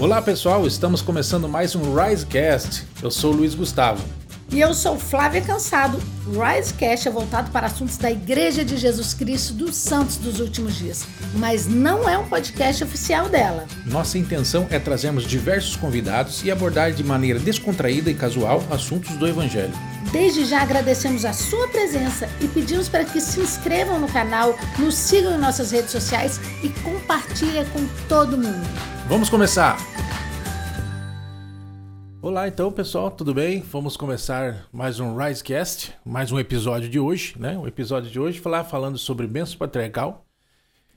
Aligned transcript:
Olá 0.00 0.22
pessoal, 0.22 0.66
estamos 0.66 1.02
começando 1.02 1.46
mais 1.46 1.76
um 1.76 1.94
Risecast. 1.94 2.86
Eu 3.02 3.10
sou 3.10 3.34
o 3.34 3.36
Luiz 3.36 3.54
Gustavo. 3.54 4.02
E 4.50 4.58
eu 4.58 4.72
sou 4.72 4.98
Flávia 4.98 5.42
Cansado. 5.42 6.00
O 6.26 6.40
Risecast 6.40 7.06
é 7.06 7.10
voltado 7.10 7.50
para 7.50 7.66
assuntos 7.66 7.98
da 7.98 8.10
Igreja 8.10 8.64
de 8.64 8.78
Jesus 8.78 9.12
Cristo 9.12 9.52
dos 9.52 9.76
Santos 9.76 10.16
dos 10.16 10.40
Últimos 10.40 10.78
Dias, 10.78 11.06
mas 11.34 11.66
não 11.66 12.08
é 12.08 12.16
um 12.16 12.26
podcast 12.26 12.82
oficial 12.82 13.28
dela. 13.28 13.66
Nossa 13.84 14.16
intenção 14.16 14.66
é 14.70 14.78
trazermos 14.78 15.24
diversos 15.24 15.76
convidados 15.76 16.42
e 16.42 16.50
abordar 16.50 16.92
de 16.92 17.04
maneira 17.04 17.38
descontraída 17.38 18.10
e 18.10 18.14
casual 18.14 18.64
assuntos 18.70 19.14
do 19.16 19.28
Evangelho. 19.28 19.74
Desde 20.10 20.46
já 20.46 20.62
agradecemos 20.62 21.26
a 21.26 21.34
sua 21.34 21.68
presença 21.68 22.26
e 22.40 22.48
pedimos 22.48 22.88
para 22.88 23.04
que 23.04 23.20
se 23.20 23.38
inscrevam 23.38 24.00
no 24.00 24.08
canal, 24.08 24.58
nos 24.78 24.94
sigam 24.94 25.34
em 25.34 25.38
nossas 25.38 25.70
redes 25.70 25.90
sociais 25.90 26.40
e 26.62 26.70
compartilhem 26.70 27.66
com 27.66 27.86
todo 28.08 28.38
mundo. 28.38 28.99
Vamos 29.10 29.28
começar! 29.28 29.76
Olá 32.22 32.46
então 32.46 32.70
pessoal, 32.70 33.10
tudo 33.10 33.34
bem? 33.34 33.60
Vamos 33.60 33.96
começar 33.96 34.68
mais 34.72 35.00
um 35.00 35.16
Risecast, 35.16 35.92
mais 36.04 36.30
um 36.30 36.38
episódio 36.38 36.88
de 36.88 37.00
hoje, 37.00 37.34
né? 37.36 37.58
O 37.58 37.66
episódio 37.66 38.08
de 38.08 38.20
hoje 38.20 38.38
falar 38.38 38.62
falando 38.62 38.96
sobre 38.96 39.26
bênção 39.26 39.58
patriarcal. 39.58 40.24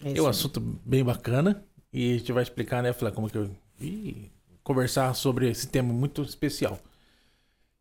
É, 0.06 0.16
é 0.16 0.22
um 0.22 0.28
assunto 0.28 0.60
bem 0.60 1.04
bacana 1.04 1.64
e 1.92 2.14
a 2.14 2.18
gente 2.20 2.32
vai 2.32 2.44
explicar, 2.44 2.84
né, 2.84 2.94
Flá, 2.94 3.10
como 3.10 3.28
que 3.28 3.36
eu 3.36 3.50
e 3.82 4.30
conversar 4.64 5.16
sobre 5.16 5.50
esse 5.50 5.66
tema 5.66 5.92
muito 5.92 6.22
especial. 6.22 6.78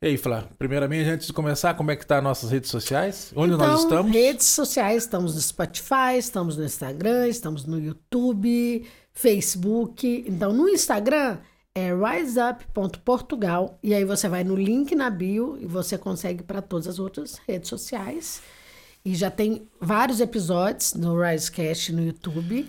E 0.00 0.06
aí, 0.06 0.16
Flá, 0.16 0.48
primeiramente, 0.58 1.10
antes 1.10 1.26
de 1.26 1.32
começar, 1.34 1.74
como 1.74 1.90
é 1.90 1.96
que 1.96 2.06
tá 2.06 2.22
nossas 2.22 2.50
redes 2.50 2.70
sociais? 2.70 3.32
Onde 3.36 3.52
então, 3.52 3.68
nós 3.68 3.82
estamos? 3.82 4.10
redes 4.10 4.46
sociais, 4.46 5.02
estamos 5.02 5.34
no 5.34 5.40
Spotify, 5.42 6.16
estamos 6.16 6.56
no 6.56 6.64
Instagram, 6.64 7.28
estamos 7.28 7.66
no 7.66 7.78
YouTube, 7.78 8.86
Facebook. 9.12 10.24
Então, 10.26 10.52
no 10.52 10.68
Instagram 10.68 11.38
é 11.74 11.90
riseup.portugal 11.94 13.78
e 13.82 13.94
aí 13.94 14.04
você 14.04 14.28
vai 14.28 14.44
no 14.44 14.54
link 14.54 14.94
na 14.94 15.08
bio 15.08 15.56
e 15.60 15.66
você 15.66 15.96
consegue 15.96 16.42
para 16.42 16.60
todas 16.60 16.86
as 16.86 16.98
outras 16.98 17.40
redes 17.46 17.68
sociais. 17.68 18.42
E 19.04 19.14
já 19.14 19.30
tem 19.30 19.66
vários 19.80 20.20
episódios 20.20 20.94
no 20.94 21.20
Risecast 21.20 21.92
no 21.92 22.04
YouTube. 22.04 22.68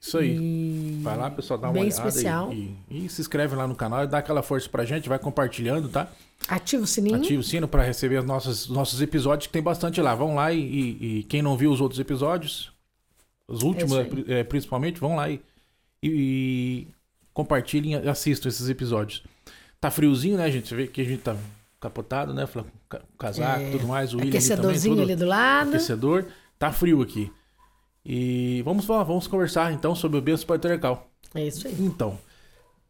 Isso 0.00 0.18
aí. 0.18 0.36
E... 0.36 1.00
Vai 1.02 1.16
lá, 1.16 1.30
pessoal, 1.30 1.58
dá 1.58 1.68
uma 1.68 1.72
Bem 1.72 1.84
olhada 1.84 2.08
especial. 2.08 2.52
E, 2.52 2.76
e, 2.88 3.06
e, 3.06 3.08
se 3.08 3.20
inscreve 3.20 3.56
lá 3.56 3.66
no 3.66 3.74
canal 3.74 4.04
e 4.04 4.06
dá 4.06 4.18
aquela 4.18 4.42
força 4.42 4.68
pra 4.68 4.84
gente, 4.84 5.08
vai 5.08 5.18
compartilhando, 5.18 5.88
tá? 5.88 6.08
Ativa 6.46 6.84
o 6.84 6.86
sininho. 6.86 7.16
Ativa 7.16 7.40
o 7.40 7.44
sino 7.44 7.66
para 7.66 7.82
receber 7.82 8.18
os 8.18 8.24
nossos, 8.24 8.68
nossos 8.68 9.00
episódios, 9.00 9.48
que 9.48 9.52
tem 9.52 9.62
bastante 9.62 10.00
lá. 10.00 10.14
Vão 10.14 10.36
lá 10.36 10.52
e, 10.52 10.60
e, 10.60 11.22
quem 11.24 11.42
não 11.42 11.56
viu 11.56 11.72
os 11.72 11.80
outros 11.80 11.98
episódios, 11.98 12.70
os 13.48 13.62
últimos 13.62 13.98
é, 14.28 14.44
principalmente, 14.44 15.00
vão 15.00 15.16
lá 15.16 15.28
e, 15.28 15.40
e 16.02 16.88
compartilhem 17.32 17.92
e 17.92 18.08
assistam 18.08 18.48
esses 18.48 18.68
episódios. 18.68 19.22
Tá 19.80 19.90
friozinho, 19.90 20.36
né, 20.36 20.50
gente? 20.50 20.68
Você 20.68 20.74
vê 20.74 20.86
que 20.86 21.00
a 21.00 21.04
gente 21.04 21.22
tá 21.22 21.36
capotado, 21.80 22.32
né? 22.32 22.48
Casaco 23.18 23.60
e 23.60 23.66
é, 23.66 23.70
tudo 23.70 23.86
mais. 23.86 24.14
O 24.14 24.18
Aquecedorzinho 24.18 24.94
ali, 24.94 25.02
também, 25.02 25.14
ali 25.14 25.16
do 25.16 25.26
lado. 25.26 25.68
Aquecedor. 25.68 26.26
Tá 26.58 26.72
frio 26.72 27.02
aqui. 27.02 27.30
E 28.04 28.62
vamos 28.62 28.86
lá, 28.86 29.02
vamos 29.02 29.26
conversar 29.26 29.72
então 29.72 29.94
sobre 29.94 30.18
o 30.18 30.22
benção 30.22 30.46
patriarcal. 30.46 31.10
É 31.34 31.46
isso 31.46 31.66
aí. 31.66 31.74
Então, 31.80 32.18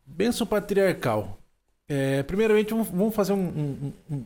benção 0.04 0.46
patriarcal. 0.46 1.38
É, 1.88 2.22
primeiramente, 2.22 2.70
vamos 2.70 3.14
fazer 3.14 3.32
um, 3.32 3.38
um, 3.38 3.92
um, 4.10 4.24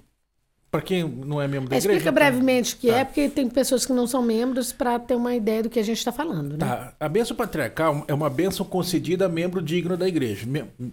para 0.71 0.81
quem 0.81 1.03
não 1.03 1.43
é 1.43 1.49
membro 1.49 1.69
da 1.69 1.77
Explica 1.77 1.97
igreja. 1.97 2.11
Explica 2.11 2.13
brevemente 2.13 2.75
o 2.75 2.79
que 2.79 2.89
tá. 2.89 2.99
é, 2.99 3.05
porque 3.05 3.29
tem 3.29 3.49
pessoas 3.49 3.85
que 3.85 3.93
não 3.93 4.07
são 4.07 4.23
membros 4.23 4.73
para 4.73 4.99
ter 5.01 5.17
uma 5.17 5.35
ideia 5.35 5.65
do 5.65 5.71
que 5.71 5.81
a 5.81 5.83
gente 5.83 5.99
está 5.99 6.13
falando. 6.13 6.53
Né? 6.53 6.59
Tá. 6.59 6.95
A 7.01 7.09
bênção 7.09 7.37
patriarcal 7.37 8.05
é 8.07 8.15
uma 8.15 8.31
bênção 8.31 8.65
concedida 8.65 9.27
a 9.27 9.29
membro 9.29 9.61
digno 9.61 9.97
da 9.97 10.07
igreja, 10.07 10.47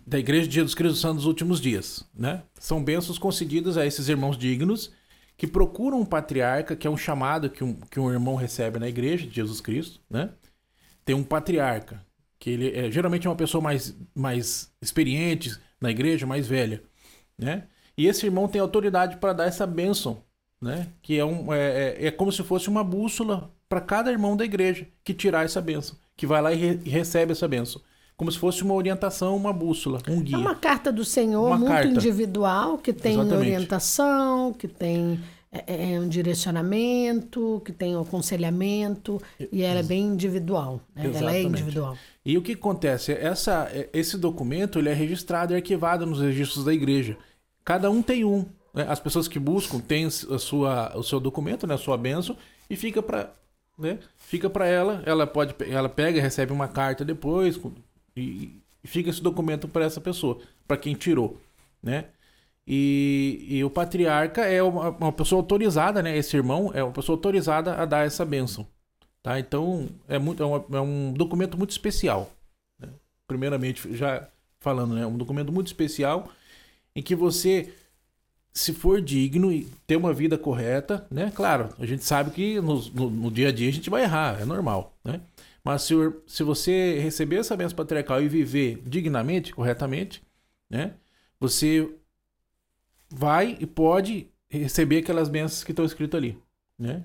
da 0.06 0.18
igreja 0.18 0.48
de 0.48 0.56
Jesus 0.56 0.74
Cristo 0.74 0.98
Santo 0.98 1.18
dos 1.18 1.26
últimos 1.26 1.62
dias. 1.62 2.04
Né? 2.18 2.42
São 2.60 2.84
bênçãos 2.84 3.20
concedidas 3.20 3.78
a 3.78 3.86
esses 3.86 4.10
irmãos 4.10 4.36
dignos 4.36 4.92
que 5.38 5.46
procuram 5.46 6.00
um 6.00 6.06
patriarca, 6.06 6.76
que 6.76 6.88
é 6.88 6.90
um 6.90 6.98
chamado 6.98 7.48
que 7.48 7.64
um, 7.64 7.76
que 7.76 8.00
um 8.00 8.12
irmão 8.12 8.36
recebe 8.36 8.80
na 8.80 8.90
igreja 8.90 9.28
de 9.28 9.36
Jesus 9.36 9.62
Cristo. 9.62 10.00
Né? 10.10 10.32
Tem 11.06 11.16
um 11.16 11.24
patriarca, 11.24 12.04
que 12.40 12.50
ele 12.50 12.76
é, 12.76 12.90
geralmente 12.90 13.28
é 13.28 13.30
uma 13.30 13.36
pessoa 13.36 13.62
mais, 13.62 13.96
mais 14.16 14.72
experiente 14.82 15.56
na 15.80 15.92
igreja, 15.92 16.26
mais 16.26 16.48
velha. 16.48 16.82
Né? 17.38 17.66
E 17.98 18.06
esse 18.06 18.26
irmão 18.26 18.48
tem 18.48 18.62
autoridade 18.62 19.18
para 19.18 19.34
dar 19.34 19.46
essa 19.46 19.66
bênção, 19.66 20.22
né? 20.62 20.88
Que 21.02 21.18
é, 21.18 21.26
um, 21.26 21.52
é, 21.52 21.96
é, 22.00 22.08
é 22.08 22.12
como 22.12 22.32
se 22.32 22.44
fosse 22.44 22.70
uma 22.70 22.84
bússola 22.84 23.52
para 23.68 23.82
cada 23.82 24.12
irmão 24.12 24.38
da 24.38 24.46
igreja 24.46 24.88
que 25.04 25.14
tirar 25.14 25.46
essa 25.46 25.60
bênção, 25.60 25.96
que 26.16 26.28
vai 26.28 26.42
lá 26.42 26.54
e, 26.54 26.56
re, 26.56 26.80
e, 26.86 26.90
recebe 26.90 27.32
essa 27.32 27.48
bênção. 27.48 27.82
Como 28.16 28.32
se 28.32 28.40
fosse 28.40 28.64
uma 28.64 28.74
orientação, 28.74 29.36
uma 29.36 29.54
bússola, 29.54 30.02
um 30.08 30.22
guia. 30.22 30.36
É 30.36 30.40
uma 30.40 30.56
carta 30.56 30.92
do 30.92 31.06
Senhor 31.06 31.48
uma 31.48 31.58
muito 31.58 31.72
carta. 31.72 31.88
individual, 31.88 32.78
que 32.78 32.92
tem 32.92 33.14
Exatamente. 33.14 33.38
orientação, 33.38 34.54
que 34.54 34.68
tem 34.68 35.20
é, 35.52 35.64
é, 35.68 35.94
é, 35.94 36.00
um 36.00 36.08
direcionamento, 36.08 37.62
que 37.64 37.72
tem 37.72 37.96
um 37.96 38.02
aconselhamento, 38.02 39.22
e 39.52 39.62
ela 39.62 39.80
é 39.80 39.84
bem 39.84 40.04
individual. 40.04 40.82
Né? 40.96 41.12
Ela 41.14 41.36
é 41.36 41.44
individual. 41.44 41.96
E 42.26 42.38
o 42.38 42.42
que 42.42 42.54
acontece? 42.54 43.12
Essa, 43.12 43.70
esse 43.94 44.18
documento 44.18 44.80
ele 44.80 44.90
é 44.90 44.94
registrado 44.94 45.54
e 45.54 45.56
arquivado 45.56 46.06
nos 46.06 46.20
registros 46.20 46.66
da 46.66 46.74
igreja. 46.74 47.18
Cada 47.68 47.92
um 47.92 48.02
tem 48.02 48.24
um. 48.24 48.46
Né? 48.74 48.86
As 48.88 48.98
pessoas 48.98 49.28
que 49.28 49.38
buscam 49.38 49.78
têm 49.82 50.06
a 50.06 50.40
sua, 50.40 50.98
o 50.98 51.04
seu 51.04 51.20
documento, 51.20 51.68
né? 51.68 51.76
a 51.76 51.78
sua 51.78 51.98
benção, 51.98 52.38
e 52.70 52.78
fica 52.78 53.04
para 53.04 53.34
né? 53.78 54.00
fica 54.16 54.50
para 54.50 54.66
ela. 54.66 55.04
Ela 55.06 55.28
pode, 55.28 55.54
ela 55.70 55.90
pega 55.90 56.22
recebe 56.22 56.54
uma 56.54 56.70
carta 56.70 57.04
depois 57.04 57.60
e, 58.16 58.62
e 58.82 58.88
fica 58.88 59.10
esse 59.10 59.22
documento 59.22 59.68
para 59.68 59.84
essa 59.84 60.00
pessoa, 60.00 60.40
para 60.66 60.78
quem 60.78 60.96
tirou, 60.96 61.42
né? 61.84 62.06
E, 62.66 63.46
e, 63.50 63.64
o 63.66 63.70
patriarca 63.70 64.46
é 64.46 64.64
uma, 64.64 64.90
uma, 64.92 65.12
pessoa 65.12 65.42
autorizada, 65.42 66.02
né? 66.02 66.18
Esse 66.18 66.38
irmão 66.38 66.72
é 66.74 66.82
uma 66.82 66.94
pessoa 66.94 67.18
autorizada 67.18 67.76
a 67.76 67.84
dar 67.84 68.06
essa 68.06 68.24
bênção. 68.24 68.66
Tá? 69.22 69.38
Então 69.40 69.90
é, 70.08 70.18
muito, 70.18 70.42
é, 70.42 70.46
uma, 70.46 70.66
é 70.72 70.82
um 70.82 71.12
documento 71.12 71.58
muito 71.58 71.72
especial. 71.72 72.32
Né? 72.80 72.88
Primeiramente, 73.28 73.94
já 73.94 74.26
falando, 74.62 74.96
né? 74.96 75.06
Um 75.06 75.18
documento 75.18 75.52
muito 75.52 75.68
especial 75.68 76.30
em 76.98 77.02
que 77.04 77.16
você, 77.16 77.72
se 78.52 78.74
for 78.74 79.00
digno 79.00 79.52
e 79.52 79.66
ter 79.86 79.96
uma 79.96 80.12
vida 80.12 80.36
correta, 80.36 81.06
né? 81.12 81.32
Claro, 81.36 81.70
a 81.78 81.86
gente 81.86 82.04
sabe 82.04 82.32
que 82.32 82.60
no, 82.60 82.82
no, 82.90 83.10
no 83.12 83.32
dia 83.32 83.50
a 83.50 83.52
dia 83.52 83.70
a 83.70 83.72
gente 83.72 83.88
vai 83.88 84.02
errar, 84.02 84.42
é 84.42 84.46
normal, 84.46 84.98
né? 85.06 85.22
Mas 85.64 85.84
se, 85.84 85.94
se 86.26 86.42
você 86.42 86.98
receber 86.98 87.36
essa 87.36 87.56
bênção 87.56 87.76
patriarcal 87.76 88.20
e 88.20 88.28
viver 88.28 88.82
dignamente, 88.84 89.54
corretamente, 89.54 90.24
né? 90.68 90.96
Você 91.40 91.88
vai 93.12 93.56
e 93.60 93.68
pode 93.68 94.28
receber 94.50 95.00
aquelas 95.00 95.30
bênçãos 95.30 95.64
que 95.64 95.72
estão 95.72 95.86
escritas 95.86 96.18
ali, 96.18 96.36
né? 96.80 97.04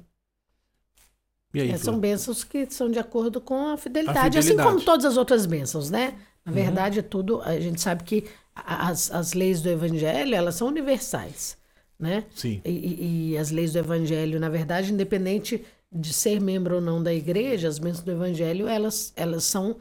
E 1.52 1.60
aí, 1.60 1.70
é, 1.70 1.76
são 1.76 2.00
bênçãos 2.00 2.44
que 2.44 2.64
são 2.70 2.90
de 2.90 2.98
acordo 2.98 3.42
com 3.42 3.68
a 3.68 3.76
fidelidade, 3.76 4.18
a 4.18 4.22
fidelidade, 4.22 4.38
assim 4.38 4.56
como 4.56 4.82
todas 4.82 5.04
as 5.04 5.18
outras 5.18 5.44
bênçãos, 5.44 5.90
né? 5.90 6.18
Na 6.46 6.50
uhum. 6.50 6.54
verdade, 6.54 7.00
uhum. 7.00 7.06
tudo. 7.06 7.42
A 7.42 7.60
gente 7.60 7.78
sabe 7.78 8.04
que 8.04 8.24
as, 8.54 9.10
as 9.10 9.32
leis 9.32 9.60
do 9.60 9.68
evangelho, 9.68 10.34
elas 10.34 10.54
são 10.54 10.68
universais, 10.68 11.56
né? 11.98 12.24
Sim. 12.34 12.60
E, 12.64 13.32
e, 13.32 13.38
as 13.38 13.50
leis 13.50 13.72
do 13.72 13.78
evangelho, 13.78 14.38
na 14.38 14.48
verdade, 14.48 14.92
independente 14.92 15.64
de 15.90 16.12
ser 16.12 16.40
membro 16.40 16.76
ou 16.76 16.80
não 16.80 17.02
da 17.02 17.12
igreja, 17.12 17.68
as 17.68 17.78
bênçãos 17.78 18.04
do 18.04 18.12
evangelho, 18.12 18.66
elas, 18.66 19.12
elas 19.16 19.44
são 19.44 19.76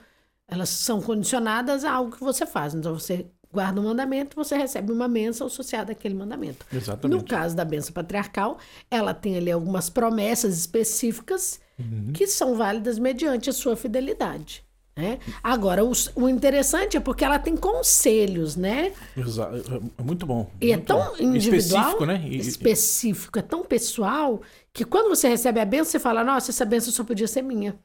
elas 0.51 0.67
são 0.67 1.01
condicionadas 1.01 1.85
a 1.85 1.93
algo 1.93 2.11
que 2.11 2.19
você 2.19 2.45
faz. 2.45 2.73
Então, 2.73 2.93
você 2.93 3.25
guarda 3.53 3.79
um 3.79 3.85
mandamento, 3.85 4.35
você 4.35 4.55
recebe 4.57 4.91
uma 4.91 5.07
bênção 5.07 5.47
associada 5.47 5.93
àquele 5.93 6.13
mandamento. 6.13 6.65
Exatamente. 6.71 7.17
No 7.17 7.25
caso 7.25 7.55
da 7.55 7.63
bênção 7.63 7.93
patriarcal, 7.93 8.57
ela 8.89 9.13
tem 9.13 9.37
ali 9.37 9.49
algumas 9.49 9.89
promessas 9.89 10.57
específicas 10.57 11.59
uhum. 11.79 12.11
que 12.13 12.27
são 12.27 12.55
válidas 12.55 12.99
mediante 12.99 13.49
a 13.49 13.53
sua 13.53 13.77
fidelidade. 13.77 14.63
Né? 14.95 15.19
Agora, 15.41 15.85
o, 15.85 15.91
o, 16.15 16.27
interessante 16.27 16.97
é 16.97 16.99
porque 16.99 17.23
ela 17.23 17.39
tem 17.39 17.55
conselhos, 17.55 18.57
né? 18.57 18.91
Exato. 19.15 19.81
É 19.97 20.03
muito 20.03 20.25
bom. 20.25 20.51
E 20.59 20.71
é 20.71 20.75
muito 20.75 20.91
é 20.91 20.95
tão 20.95 21.15
bom. 21.15 21.23
individual. 21.23 21.81
Específico, 21.81 22.05
né? 22.05 22.23
E, 22.27 22.37
específico, 22.37 23.39
é 23.39 23.41
tão 23.41 23.63
pessoal, 23.63 24.41
que 24.73 24.83
quando 24.83 25.07
você 25.07 25.29
recebe 25.29 25.61
a 25.61 25.65
benção, 25.65 25.91
você 25.91 25.99
fala, 25.99 26.23
nossa, 26.23 26.51
essa 26.51 26.65
benção 26.65 26.91
só 26.91 27.05
podia 27.05 27.27
ser 27.27 27.41
minha. 27.41 27.79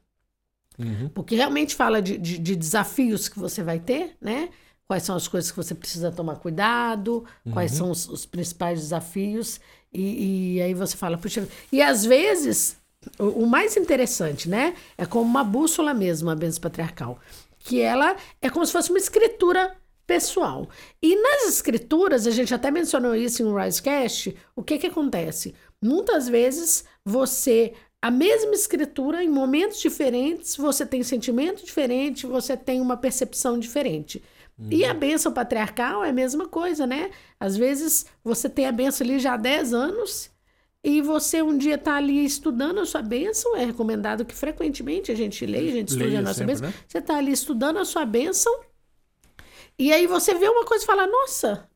Uhum. 0.79 1.09
Porque 1.09 1.37
realmente 1.37 1.75
fala 1.75 2.03
de, 2.03 2.19
de, 2.19 2.39
de, 2.39 2.57
desafios 2.57 3.29
que 3.29 3.39
você 3.39 3.63
vai 3.63 3.79
ter, 3.79 4.17
né? 4.21 4.51
Quais 4.87 5.05
são 5.05 5.17
as 5.17 5.27
coisas 5.27 5.51
que 5.51 5.57
você 5.57 5.75
precisa 5.75 6.13
tomar 6.13 6.37
cuidado, 6.37 7.25
uhum. 7.45 7.53
quais 7.53 7.73
são 7.73 7.91
os, 7.91 8.09
os 8.09 8.27
principais 8.27 8.81
desafios. 8.81 9.61
E, 9.93 10.57
e, 10.57 10.63
aí 10.63 10.75
você 10.75 10.97
fala, 10.97 11.17
puxa. 11.17 11.49
E 11.73 11.81
às 11.81 12.05
vezes 12.05 12.79
o, 13.19 13.45
o, 13.45 13.47
mais 13.47 13.77
interessante, 13.77 14.49
né? 14.49 14.75
É 14.97 15.07
como 15.07 15.25
uma 15.25 15.45
bússola 15.45 15.95
mesmo, 15.95 16.31
a 16.31 16.35
bênção 16.35 16.61
patriarcal. 16.61 17.19
Que 17.59 17.81
ela 17.81 18.17
é 18.41 18.49
como 18.49 18.65
se 18.65 18.73
fosse 18.73 18.91
uma 18.91 18.99
escritura 18.99 19.77
pessoal. 20.07 20.69
E 21.03 21.17
nas 21.17 21.49
escrituras, 21.49 22.27
a 22.27 22.31
gente 22.31 22.55
até 22.55 22.71
mencionou 22.71 23.15
isso 23.15 23.43
em 23.43 23.47
um 23.47 23.57
Risecast, 23.57 24.37
o 24.55 24.63
que 24.63 24.79
que 24.79 24.87
acontece? 24.87 25.55
Muitas 25.83 26.29
vezes 26.29 26.85
você 27.05 27.75
a 28.01 28.11
mesma 28.11 28.53
escritura 28.55 29.25
em 29.25 29.29
momentos 29.29 29.81
diferentes, 29.81 30.55
você 30.57 30.87
tem 30.87 31.03
sentimento 31.03 31.65
diferente, 31.65 32.27
você 32.27 32.57
tem 32.57 32.81
uma 32.81 32.97
percepção 32.97 33.59
diferente. 33.59 34.23
Uhum. 34.59 34.69
E 34.71 34.85
a 34.85 34.95
bênção 34.95 35.33
patriarcal 35.33 36.05
é 36.05 36.11
a 36.11 36.13
mesma 36.13 36.47
coisa, 36.47 36.87
né? 36.87 37.11
Às 37.41 37.57
vezes 37.57 38.07
você 38.23 38.49
tem 38.49 38.67
a 38.67 38.73
bênção 38.73 39.05
ali 39.05 39.19
já 39.19 39.35
há 39.35 39.37
10 39.37 39.75
anos 39.75 40.31
e 40.87 41.03
você 41.03 41.43
um 41.43 41.59
dia 41.59 41.75
está 41.75 41.97
ali 41.97 42.25
estudando 42.25 42.79
a 42.79 42.87
sua 42.87 43.03
bênção. 43.03 43.57
É 43.57 43.65
recomendado 43.65 44.25
que 44.25 44.33
frequentemente 44.33 45.11
a 45.11 45.17
gente 45.17 45.45
leia, 45.45 45.69
a 45.69 45.73
gente 45.73 45.89
estude 45.89 46.15
a 46.15 46.23
nossa 46.23 46.35
sempre, 46.35 46.55
bênção. 46.55 46.69
Né? 46.69 46.75
Você 46.87 46.99
está 46.99 47.17
ali 47.17 47.33
estudando 47.33 47.79
a 47.79 47.85
sua 47.85 48.07
bênção 48.07 48.53
e 49.77 49.93
aí 49.93 50.07
você 50.07 50.33
vê 50.35 50.49
uma 50.49 50.65
coisa 50.65 50.85
e 50.85 50.87
fala: 50.87 51.05
Nossa, 51.05 51.69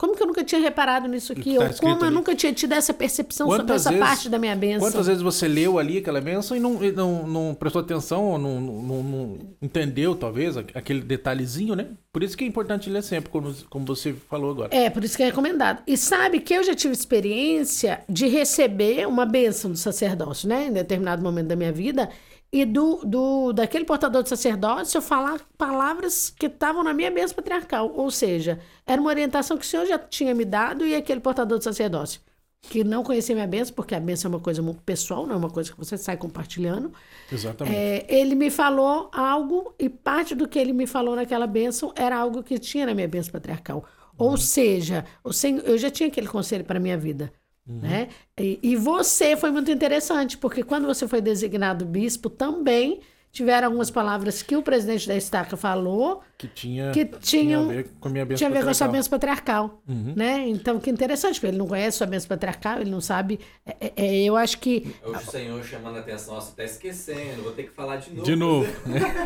como 0.00 0.16
que 0.16 0.22
eu 0.22 0.26
nunca 0.26 0.42
tinha 0.42 0.58
reparado 0.58 1.06
nisso 1.06 1.30
aqui? 1.30 1.56
Tá 1.56 1.64
Ou 1.64 1.74
como 1.74 2.00
eu 2.00 2.04
ali. 2.04 2.14
nunca 2.14 2.34
tinha 2.34 2.54
tido 2.54 2.72
essa 2.72 2.94
percepção 2.94 3.46
quantas 3.46 3.82
sobre 3.82 3.98
essa 3.98 4.06
parte 4.06 4.30
da 4.30 4.38
minha 4.38 4.56
benção? 4.56 4.88
Quantas 4.88 5.06
vezes 5.06 5.20
você 5.20 5.46
leu 5.46 5.78
ali 5.78 5.98
aquela 5.98 6.22
benção 6.22 6.56
e 6.56 6.60
não, 6.60 6.82
e 6.82 6.90
não, 6.90 7.26
não 7.26 7.54
prestou 7.54 7.82
atenção, 7.82 8.24
ou 8.24 8.38
não, 8.38 8.58
não, 8.62 9.02
não, 9.02 9.38
entendeu, 9.60 10.14
talvez, 10.14 10.56
aquele 10.56 11.02
detalhezinho, 11.02 11.74
né? 11.74 11.88
Por 12.10 12.22
isso 12.22 12.34
que 12.34 12.44
é 12.44 12.46
importante 12.46 12.88
ler 12.88 13.02
sempre, 13.02 13.28
como, 13.28 13.54
como 13.68 13.84
você 13.84 14.14
falou 14.14 14.52
agora. 14.52 14.74
É, 14.74 14.88
por 14.88 15.04
isso 15.04 15.18
que 15.18 15.22
é 15.22 15.26
recomendado. 15.26 15.82
E 15.86 15.98
sabe 15.98 16.40
que 16.40 16.54
eu 16.54 16.64
já 16.64 16.74
tive 16.74 16.94
experiência 16.94 18.00
de 18.08 18.26
receber 18.26 19.06
uma 19.06 19.26
benção 19.26 19.70
do 19.70 19.76
sacerdócio, 19.76 20.48
né? 20.48 20.68
Em 20.68 20.72
determinado 20.72 21.22
momento 21.22 21.48
da 21.48 21.56
minha 21.56 21.72
vida 21.72 22.08
e 22.52 22.64
do, 22.64 22.96
do 23.04 23.52
daquele 23.52 23.84
portador 23.84 24.22
de 24.22 24.28
sacerdócio 24.28 25.00
falar 25.00 25.40
palavras 25.56 26.30
que 26.30 26.46
estavam 26.46 26.82
na 26.82 26.92
minha 26.92 27.10
bênção 27.10 27.36
patriarcal. 27.36 27.92
Ou 27.94 28.10
seja, 28.10 28.58
era 28.84 29.00
uma 29.00 29.10
orientação 29.10 29.56
que 29.56 29.64
o 29.64 29.68
Senhor 29.68 29.86
já 29.86 29.98
tinha 29.98 30.34
me 30.34 30.44
dado 30.44 30.84
e 30.84 30.94
aquele 30.94 31.20
portador 31.20 31.58
de 31.58 31.64
sacerdócio, 31.64 32.20
que 32.62 32.82
não 32.82 33.04
conhecia 33.04 33.34
minha 33.34 33.46
bênção, 33.46 33.74
porque 33.74 33.94
a 33.94 34.00
bênção 34.00 34.30
é 34.30 34.34
uma 34.34 34.40
coisa 34.40 34.60
muito 34.60 34.82
pessoal, 34.82 35.26
não 35.26 35.34
é 35.34 35.38
uma 35.38 35.50
coisa 35.50 35.70
que 35.70 35.78
você 35.78 35.96
sai 35.96 36.16
compartilhando. 36.16 36.92
Exatamente. 37.30 37.76
É, 37.76 38.04
ele 38.08 38.34
me 38.34 38.50
falou 38.50 39.08
algo 39.12 39.72
e 39.78 39.88
parte 39.88 40.34
do 40.34 40.48
que 40.48 40.58
ele 40.58 40.72
me 40.72 40.86
falou 40.86 41.14
naquela 41.14 41.46
bênção 41.46 41.92
era 41.94 42.16
algo 42.16 42.42
que 42.42 42.58
tinha 42.58 42.86
na 42.86 42.94
minha 42.94 43.08
bênção 43.08 43.32
patriarcal. 43.32 43.84
Ou 44.18 44.32
uhum. 44.32 44.36
seja, 44.36 45.06
o 45.22 45.32
Senhor, 45.32 45.62
eu 45.64 45.78
já 45.78 45.88
tinha 45.88 46.08
aquele 46.08 46.26
conselho 46.26 46.64
para 46.64 46.78
a 46.78 46.80
minha 46.80 46.98
vida. 46.98 47.32
Uhum. 47.70 47.78
Né? 47.78 48.08
E, 48.36 48.58
e, 48.62 48.76
você 48.76 49.36
foi 49.36 49.52
muito 49.52 49.70
interessante, 49.70 50.36
porque 50.36 50.64
quando 50.64 50.86
você 50.86 51.06
foi 51.06 51.20
designado 51.20 51.84
bispo 51.86 52.28
também 52.28 53.00
tiveram 53.32 53.68
algumas 53.68 53.90
palavras 53.90 54.42
que 54.42 54.56
o 54.56 54.62
presidente 54.62 55.06
da 55.06 55.14
estaca 55.14 55.56
falou 55.56 56.20
que 56.36 56.48
tinha 56.48 56.90
que 56.90 57.04
tinham 57.04 57.20
tinha 57.20 57.58
a 57.58 57.62
ver 57.64 57.90
com 58.00 58.08
a 58.08 58.10
minha 58.10 58.24
benção 58.24 58.38
tinha 58.38 58.50
a 58.50 58.52
ver 58.52 58.64
com 58.64 58.70
a 58.70 58.74
sua 58.74 58.88
benção 58.88 59.10
patriarcal 59.10 59.82
uhum. 59.86 60.14
né? 60.16 60.48
Então 60.48 60.80
que 60.80 60.90
interessante 60.90 61.34
porque 61.34 61.46
ele 61.46 61.58
não 61.58 61.68
conhece 61.68 61.88
a 61.88 61.98
sua 61.98 62.06
benção 62.08 62.28
patriarcal 62.28 62.80
ele 62.80 62.90
não 62.90 63.00
sabe. 63.00 63.38
É, 63.64 63.76
é, 63.80 63.92
é 63.96 64.22
eu 64.22 64.36
acho 64.36 64.58
que 64.58 64.94
é 65.02 65.08
o 65.08 65.18
Senhor 65.20 65.62
chamando 65.64 65.96
a 65.96 66.00
atenção 66.00 66.34
você 66.34 66.50
está 66.50 66.64
esquecendo 66.64 67.42
vou 67.42 67.52
ter 67.52 67.64
que 67.64 67.70
falar 67.70 67.96
de 67.96 68.10
novo. 68.10 68.24
De 68.24 68.36
novo. 68.36 68.70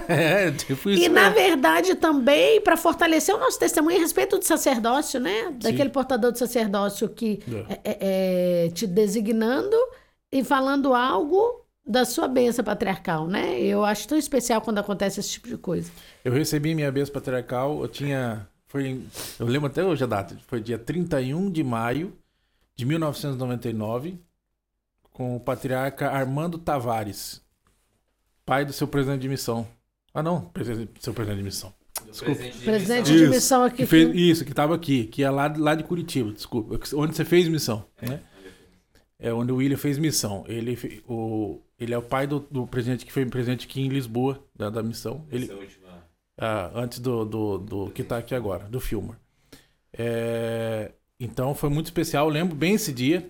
É 0.08 0.50
tipo 0.50 0.90
isso 0.90 1.02
e 1.02 1.08
na 1.08 1.30
verdade 1.30 1.94
também 1.94 2.60
para 2.60 2.76
fortalecer 2.76 3.34
o 3.34 3.38
nosso 3.38 3.58
testemunho 3.58 3.96
a 3.96 4.00
respeito 4.00 4.38
do 4.38 4.44
sacerdócio 4.44 5.18
né? 5.18 5.50
Daquele 5.52 5.84
Sim. 5.84 5.90
portador 5.90 6.30
do 6.30 6.38
sacerdócio 6.38 7.08
que 7.08 7.42
é. 7.70 7.80
É, 7.84 8.66
é 8.66 8.70
te 8.70 8.86
designando 8.86 9.76
e 10.30 10.44
falando 10.44 10.92
algo 10.92 11.63
da 11.86 12.04
sua 12.04 12.26
benção 12.26 12.64
patriarcal, 12.64 13.26
né? 13.26 13.60
Eu 13.60 13.84
acho 13.84 14.08
tão 14.08 14.16
especial 14.16 14.60
quando 14.60 14.78
acontece 14.78 15.20
esse 15.20 15.30
tipo 15.30 15.48
de 15.48 15.58
coisa. 15.58 15.90
Eu 16.24 16.32
recebi 16.32 16.74
minha 16.74 16.90
benção 16.90 17.12
patriarcal, 17.12 17.82
eu 17.82 17.88
tinha. 17.88 18.48
Foi, 18.66 19.02
eu 19.38 19.46
lembro 19.46 19.68
até 19.68 19.84
hoje 19.84 20.02
a 20.02 20.06
data, 20.06 20.36
foi 20.46 20.60
dia 20.60 20.78
31 20.78 21.50
de 21.50 21.62
maio 21.62 22.12
de 22.74 22.84
1999, 22.84 24.18
com 25.12 25.36
o 25.36 25.40
patriarca 25.40 26.10
Armando 26.10 26.58
Tavares, 26.58 27.40
pai 28.44 28.64
do 28.64 28.72
seu 28.72 28.88
presidente 28.88 29.22
de 29.22 29.28
missão. 29.28 29.66
Ah, 30.12 30.22
não, 30.22 30.50
seu 31.00 31.12
presidente 31.12 31.38
de 31.38 31.44
missão. 31.44 31.72
Desculpa. 32.06 32.34
Presidente 32.34 32.58
de 32.58 32.64
presidente 32.64 33.12
missão, 33.12 33.16
de 33.16 33.34
missão 33.34 33.64
aqui. 33.64 33.76
Que 33.76 33.86
fez, 33.86 34.14
isso, 34.14 34.44
que 34.44 34.50
estava 34.50 34.74
aqui, 34.74 35.04
que 35.06 35.22
é 35.22 35.30
lá, 35.30 35.52
lá 35.56 35.74
de 35.74 35.84
Curitiba, 35.84 36.32
desculpa. 36.32 36.78
Onde 36.94 37.14
você 37.14 37.24
fez 37.24 37.48
missão, 37.48 37.84
é. 38.00 38.08
né? 38.08 38.20
É 39.18 39.32
onde 39.32 39.52
o 39.52 39.56
William 39.56 39.76
fez 39.76 39.98
missão. 39.98 40.44
Ele, 40.46 41.02
o, 41.08 41.60
ele 41.78 41.92
é 41.92 41.98
o 41.98 42.02
pai 42.02 42.26
do, 42.26 42.40
do 42.50 42.66
presidente 42.66 43.04
que 43.04 43.12
foi 43.12 43.26
presidente 43.26 43.66
aqui 43.66 43.80
em 43.80 43.88
Lisboa, 43.88 44.42
da, 44.54 44.70
da 44.70 44.82
missão. 44.82 45.26
Ele, 45.30 45.50
ah, 46.36 46.70
antes 46.74 46.98
do, 46.98 47.24
do, 47.24 47.58
do 47.58 47.90
que 47.90 48.02
está 48.02 48.18
aqui 48.18 48.34
agora, 48.34 48.64
do 48.64 48.80
Filmer. 48.80 49.16
É, 49.92 50.92
então 51.18 51.54
foi 51.54 51.70
muito 51.70 51.86
especial. 51.86 52.26
Eu 52.26 52.32
lembro 52.32 52.54
bem 52.54 52.74
esse 52.74 52.92
dia. 52.92 53.28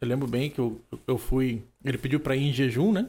Eu 0.00 0.08
lembro 0.08 0.26
bem 0.26 0.50
que 0.50 0.58
eu, 0.58 0.80
eu 1.06 1.18
fui. 1.18 1.62
Ele 1.84 1.98
pediu 1.98 2.20
para 2.20 2.36
ir 2.36 2.48
em 2.48 2.52
jejum, 2.52 2.92
né? 2.92 3.08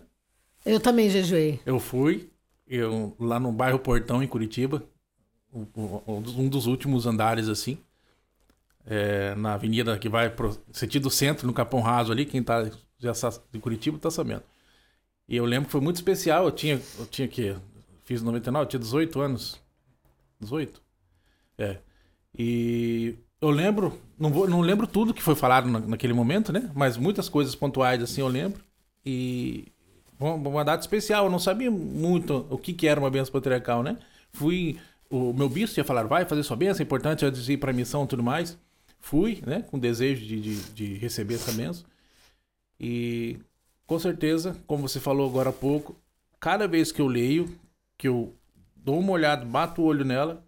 Eu 0.65 0.79
também 0.79 1.09
jejuei. 1.09 1.59
Eu 1.65 1.79
fui. 1.79 2.29
Eu, 2.67 3.15
lá 3.19 3.39
no 3.39 3.51
bairro 3.51 3.79
Portão, 3.79 4.21
em 4.21 4.27
Curitiba. 4.27 4.83
Um 5.53 6.49
dos 6.49 6.65
últimos 6.65 7.05
andares, 7.05 7.47
assim. 7.47 7.77
É, 8.85 9.35
na 9.35 9.53
avenida 9.53 9.97
que 9.97 10.07
vai 10.07 10.29
pro 10.29 10.57
sentido 10.71 11.09
centro, 11.09 11.47
no 11.47 11.53
Capão 11.53 11.81
Raso 11.81 12.11
ali. 12.11 12.25
Quem 12.25 12.43
tá 12.43 12.69
já 12.99 13.11
de 13.51 13.59
Curitiba 13.59 13.97
tá 13.97 14.11
sabendo. 14.11 14.43
E 15.27 15.35
eu 15.35 15.45
lembro 15.45 15.65
que 15.65 15.71
foi 15.71 15.81
muito 15.81 15.97
especial. 15.97 16.45
Eu 16.45 16.51
tinha, 16.51 16.81
eu 16.97 17.05
tinha 17.05 17.27
que 17.27 17.55
fiz 18.03 18.21
99, 18.21 18.63
eu 18.63 18.69
tinha 18.69 18.79
18 18.79 19.19
anos. 19.19 19.61
18? 20.39 20.81
É. 21.57 21.77
E 22.37 23.15
eu 23.41 23.49
lembro, 23.49 23.99
não, 24.17 24.29
vou, 24.29 24.47
não 24.47 24.61
lembro 24.61 24.87
tudo 24.87 25.13
que 25.13 25.21
foi 25.21 25.35
falado 25.35 25.67
na, 25.69 25.79
naquele 25.79 26.13
momento, 26.13 26.53
né? 26.53 26.71
Mas 26.73 26.97
muitas 26.97 27.27
coisas 27.27 27.55
pontuais 27.55 28.01
assim 28.01 28.21
eu 28.21 28.27
lembro. 28.27 28.63
E 29.05 29.67
uma, 30.19 30.63
data 30.63 30.81
especial, 30.81 31.25
eu 31.25 31.31
não 31.31 31.39
sabia 31.39 31.69
muito 31.69 32.47
o 32.49 32.57
que, 32.57 32.73
que 32.73 32.87
era 32.87 32.99
uma 32.99 33.09
benção 33.09 33.31
patriarcal, 33.31 33.83
né? 33.83 33.97
Fui, 34.31 34.79
o 35.09 35.33
meu 35.33 35.49
bispo 35.49 35.73
tinha 35.73 35.83
falado, 35.83 36.07
vai 36.07 36.25
fazer 36.25 36.43
sua 36.43 36.57
benção, 36.57 36.81
é 36.81 36.83
importante 36.83 37.25
antes 37.25 37.45
de 37.45 37.53
ir 37.53 37.57
para 37.57 37.71
a 37.71 37.73
missão 37.73 38.03
e 38.03 38.07
tudo 38.07 38.23
mais. 38.23 38.57
Fui, 38.99 39.41
né? 39.45 39.63
Com 39.69 39.77
desejo 39.77 40.25
de, 40.25 40.41
de, 40.41 40.55
de 40.73 40.93
receber 40.95 41.35
essa 41.35 41.51
benção. 41.51 41.85
E 42.79 43.39
com 43.87 43.97
certeza, 43.97 44.55
como 44.67 44.87
você 44.87 44.99
falou 44.99 45.27
agora 45.27 45.49
há 45.49 45.53
pouco, 45.53 45.95
cada 46.39 46.67
vez 46.67 46.91
que 46.91 47.01
eu 47.01 47.07
leio, 47.07 47.49
que 47.97 48.07
eu 48.07 48.33
dou 48.75 48.99
uma 48.99 49.13
olhada, 49.13 49.45
bato 49.45 49.81
o 49.81 49.85
olho 49.85 50.05
nela, 50.05 50.45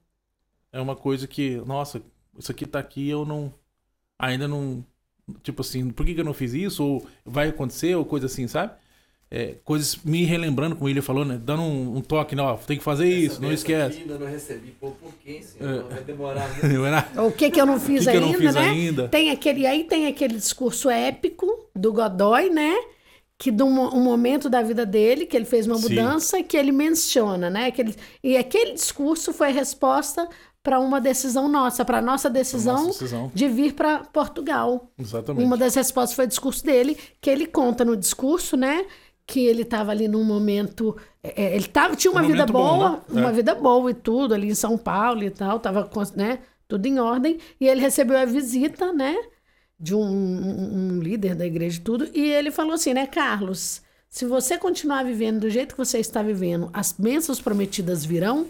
é 0.71 0.79
uma 0.79 0.95
coisa 0.95 1.25
que, 1.25 1.55
nossa, 1.65 2.01
isso 2.37 2.51
aqui 2.51 2.65
tá 2.67 2.77
aqui, 2.79 3.09
eu 3.09 3.25
não. 3.25 3.51
Ainda 4.19 4.47
não. 4.47 4.83
Tipo 5.41 5.61
assim, 5.61 5.89
por 5.89 6.05
que, 6.05 6.13
que 6.13 6.19
eu 6.19 6.25
não 6.25 6.33
fiz 6.33 6.53
isso? 6.53 6.83
Ou 6.83 7.07
vai 7.25 7.47
acontecer, 7.49 7.95
ou 7.95 8.03
coisa 8.03 8.25
assim, 8.25 8.47
sabe? 8.47 8.73
É, 9.31 9.55
coisas 9.63 9.95
me 10.03 10.25
relembrando, 10.25 10.75
como 10.75 10.89
ele 10.89 11.01
falou, 11.01 11.23
né? 11.23 11.39
Dando 11.41 11.61
um, 11.61 11.97
um 11.97 12.01
toque, 12.01 12.35
não, 12.35 12.57
tem 12.57 12.77
que 12.77 12.83
fazer 12.83 13.07
Essa 13.07 13.19
isso, 13.19 13.41
não 13.41 13.53
esquece. 13.53 13.99
Ainda 13.99 14.17
não 14.17 14.27
recebi, 14.27 14.71
pô, 14.71 14.89
por 14.91 15.13
quê, 15.23 15.41
senhor? 15.43 15.85
É. 15.85 15.93
Vai 15.93 16.03
demorar 16.03 16.49
muito. 16.63 17.21
o 17.21 17.31
que 17.31 17.51
que 17.51 17.61
eu 17.61 17.65
não 17.65 17.79
fiz 17.79 18.03
que 18.03 18.09
ainda, 18.09 18.21
que 18.21 18.27
eu 18.27 18.31
não 18.31 18.39
fiz 18.39 18.55
né? 18.55 18.61
Ainda? 18.61 19.07
Tem 19.07 19.29
aquele, 19.29 19.67
aí 19.67 19.83
tem 19.83 20.07
aquele 20.07 20.35
discurso 20.35 20.89
épico 20.89 21.69
do 21.75 21.93
Godoy, 21.93 22.49
né? 22.49 22.75
Que 23.39 23.51
de 23.51 23.63
um, 23.63 23.95
um, 23.95 24.03
momento 24.03 24.49
da 24.49 24.61
vida 24.61 24.85
dele, 24.85 25.25
que 25.25 25.35
ele 25.35 25.45
fez 25.45 25.65
uma 25.65 25.79
mudança, 25.79 26.37
Sim. 26.37 26.43
que 26.43 26.57
ele 26.57 26.73
menciona, 26.73 27.49
né? 27.49 27.71
Que 27.71 27.81
ele, 27.81 27.95
e 28.21 28.35
aquele 28.35 28.73
discurso 28.73 29.31
foi 29.31 29.47
a 29.47 29.51
resposta 29.51 30.27
para 30.61 30.77
uma 30.77 30.99
decisão 30.99 31.47
nossa, 31.47 31.85
para 31.85 31.99
a 31.99 32.01
nossa 32.01 32.29
decisão, 32.29 32.87
nossa 32.87 32.99
decisão 32.99 33.31
de 33.33 33.47
vir 33.47 33.73
para 33.73 33.99
Portugal. 33.99 34.91
Exatamente. 34.99 35.45
Uma 35.45 35.55
das 35.55 35.73
respostas 35.73 36.13
foi 36.13 36.25
o 36.25 36.27
discurso 36.27 36.65
dele, 36.65 36.97
que 37.21 37.29
ele 37.29 37.47
conta 37.47 37.85
no 37.85 37.95
discurso, 37.95 38.57
né? 38.57 38.85
Que 39.25 39.45
ele 39.45 39.61
estava 39.61 39.91
ali 39.91 40.09
num 40.09 40.25
momento. 40.25 40.97
É, 41.23 41.43
é, 41.43 41.55
ele 41.55 41.67
tava, 41.67 41.95
tinha 41.95 42.11
uma 42.11 42.21
um 42.21 42.27
vida 42.27 42.45
boa, 42.45 42.89
bom, 42.89 43.15
né? 43.15 43.21
uma 43.21 43.29
é. 43.29 43.33
vida 43.33 43.55
boa 43.55 43.89
e 43.89 43.93
tudo, 43.93 44.33
ali 44.33 44.49
em 44.49 44.55
São 44.55 44.77
Paulo 44.77 45.23
e 45.23 45.29
tal, 45.29 45.61
tava 45.61 45.89
né, 46.13 46.39
tudo 46.67 46.85
em 46.85 46.99
ordem. 46.99 47.39
E 47.59 47.69
ele 47.69 47.79
recebeu 47.79 48.17
a 48.17 48.25
visita, 48.25 48.91
né? 48.91 49.15
De 49.79 49.95
um, 49.95 50.01
um, 50.01 50.97
um 50.97 50.99
líder 50.99 51.35
da 51.35 51.45
igreja 51.45 51.77
e 51.77 51.81
tudo, 51.81 52.09
e 52.13 52.19
ele 52.19 52.51
falou 52.51 52.73
assim, 52.73 52.93
né, 52.93 53.07
Carlos, 53.07 53.81
se 54.09 54.25
você 54.25 54.57
continuar 54.57 55.03
vivendo 55.03 55.41
do 55.41 55.49
jeito 55.49 55.75
que 55.75 55.77
você 55.77 55.99
está 55.99 56.21
vivendo, 56.23 56.69
as 56.73 56.91
bênçãos 56.91 57.39
prometidas 57.39 58.03
virão. 58.03 58.47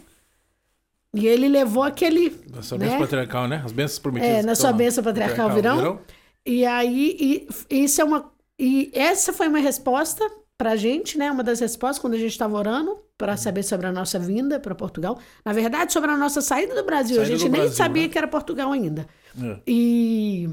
E 1.14 1.28
ele 1.28 1.50
levou 1.50 1.84
aquele. 1.84 2.40
Na 2.54 2.62
sua 2.62 2.78
né? 2.78 2.86
bênção 2.86 3.00
patriarcal, 3.00 3.48
né? 3.48 3.62
As 3.66 3.72
bênçãos 3.72 4.00
prometidas. 4.00 4.38
É, 4.38 4.44
na 4.44 4.56
sua 4.56 4.72
bênção 4.72 5.04
patriarcal, 5.04 5.50
patriarcal 5.50 5.78
virão. 5.78 5.96
virão. 5.96 6.02
E 6.46 6.66
aí, 6.66 7.48
e, 7.70 7.84
isso 7.84 8.00
é 8.00 8.04
uma. 8.04 8.32
E 8.58 8.92
essa 8.94 9.34
foi 9.34 9.48
uma 9.48 9.60
resposta 9.60 10.24
para 10.56 10.72
a 10.72 10.76
gente, 10.76 11.18
né? 11.18 11.32
Uma 11.32 11.44
das 11.44 11.60
respostas 11.60 12.00
quando 12.00 12.14
a 12.14 12.18
gente 12.18 12.32
estava 12.32 12.56
orando 12.56 13.00
para 13.18 13.36
saber 13.36 13.64
sobre 13.64 13.88
a 13.88 13.92
nossa 13.92 14.20
vinda 14.20 14.60
para 14.60 14.76
Portugal. 14.76 15.18
Na 15.44 15.52
verdade, 15.52 15.92
sobre 15.92 16.12
a 16.12 16.18
nossa 16.18 16.42
saída 16.42 16.76
do 16.76 16.84
Brasil. 16.86 17.16
Saída 17.18 17.34
a 17.34 17.38
gente 17.38 17.50
nem 17.50 17.62
Brasil, 17.62 17.76
sabia 17.76 18.04
né? 18.04 18.10
que 18.10 18.18
era 18.18 18.28
Portugal 18.28 18.72
ainda. 18.72 19.08
É. 19.42 19.60
E 19.66 20.50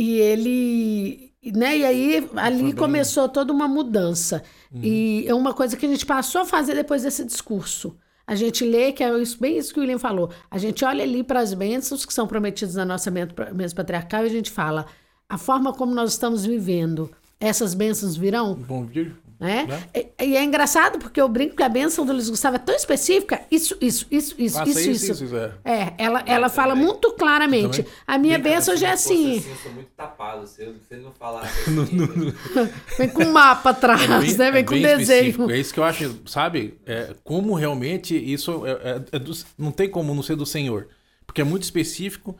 e 0.00 0.18
ele. 0.18 1.32
Né? 1.54 1.78
E 1.78 1.84
aí 1.84 2.30
ali 2.36 2.72
começou 2.72 3.28
toda 3.28 3.52
uma 3.52 3.68
mudança. 3.68 4.42
Uhum. 4.72 4.80
E 4.82 5.24
é 5.26 5.34
uma 5.34 5.52
coisa 5.52 5.76
que 5.76 5.84
a 5.84 5.88
gente 5.88 6.06
passou 6.06 6.40
a 6.42 6.44
fazer 6.46 6.74
depois 6.74 7.02
desse 7.02 7.24
discurso. 7.24 7.96
A 8.26 8.34
gente 8.34 8.64
lê, 8.64 8.92
que 8.92 9.02
é 9.02 9.10
bem 9.40 9.58
isso 9.58 9.72
que 9.74 9.80
o 9.80 9.82
William 9.82 9.98
falou. 9.98 10.30
A 10.50 10.56
gente 10.56 10.84
olha 10.84 11.02
ali 11.02 11.22
para 11.22 11.40
as 11.40 11.52
bênçãos 11.52 12.06
que 12.06 12.14
são 12.14 12.26
prometidas 12.26 12.76
na 12.76 12.84
nossa 12.84 13.10
mesa 13.10 13.74
patriarcal 13.74 14.22
e 14.22 14.26
a 14.26 14.30
gente 14.30 14.50
fala 14.50 14.86
a 15.28 15.36
forma 15.36 15.72
como 15.72 15.94
nós 15.94 16.12
estamos 16.12 16.46
vivendo 16.46 17.10
essas 17.38 17.74
bênçãos 17.74 18.16
virão. 18.16 18.54
Bom 18.54 18.84
vir. 18.84 19.16
Né? 19.40 19.64
Né? 19.66 19.82
E, 19.94 20.24
e 20.26 20.36
é 20.36 20.44
engraçado 20.44 20.98
porque 20.98 21.18
eu 21.18 21.26
brinco 21.26 21.56
que 21.56 21.62
a 21.62 21.68
bênção 21.68 22.04
do 22.04 22.12
Luiz 22.12 22.28
Gustavo 22.28 22.56
é 22.56 22.58
tão 22.58 22.74
específica. 22.76 23.40
Isso, 23.50 23.74
isso, 23.80 24.06
isso, 24.10 24.34
isso, 24.38 24.58
Faça 24.58 24.70
isso, 24.70 24.90
isso, 24.90 25.12
isso. 25.12 25.24
isso, 25.24 25.36
é. 25.36 25.52
É, 25.64 25.94
ela, 25.96 26.22
ela 26.26 26.48
fala 26.50 26.74
também. 26.74 26.84
muito 26.84 27.10
claramente. 27.14 27.86
A 28.06 28.18
minha 28.18 28.38
Bem, 28.38 28.52
bênção 28.52 28.74
se 28.74 28.80
já 28.82 28.88
é 28.88 28.90
fosse 28.98 29.12
assim. 29.14 29.34
Eu 29.50 29.56
sou 29.56 29.72
muito 29.72 29.88
tapado. 29.96 30.46
Se, 30.46 30.56
se 30.56 30.66
ele 30.90 31.02
não 31.02 31.12
falasse 31.12 31.48
assim. 31.70 32.34
Vem 32.98 33.08
com 33.08 33.24
mapa 33.24 33.70
atrás, 33.70 34.02
É 34.02 34.18
bem- 34.20 34.36
né? 34.36 34.50
Vem 34.50 34.60
é 34.60 34.64
com 34.64 34.72
bem 34.74 34.82
desenho. 34.82 35.00
específico. 35.30 35.50
É 35.50 35.58
isso 35.58 35.72
que 35.72 35.80
eu 35.80 35.84
acho, 35.84 36.20
sabe? 36.26 36.78
É, 36.84 37.14
como 37.24 37.54
realmente 37.54 38.14
isso 38.14 38.66
é, 38.66 38.70
é- 38.72 39.02
é 39.12 39.18
do- 39.18 39.32
não 39.58 39.72
tem 39.72 39.88
como 39.88 40.14
não 40.14 40.22
ser 40.22 40.36
do 40.36 40.44
Senhor. 40.44 40.88
Porque 41.26 41.40
é 41.40 41.44
muito 41.44 41.62
específico. 41.62 42.36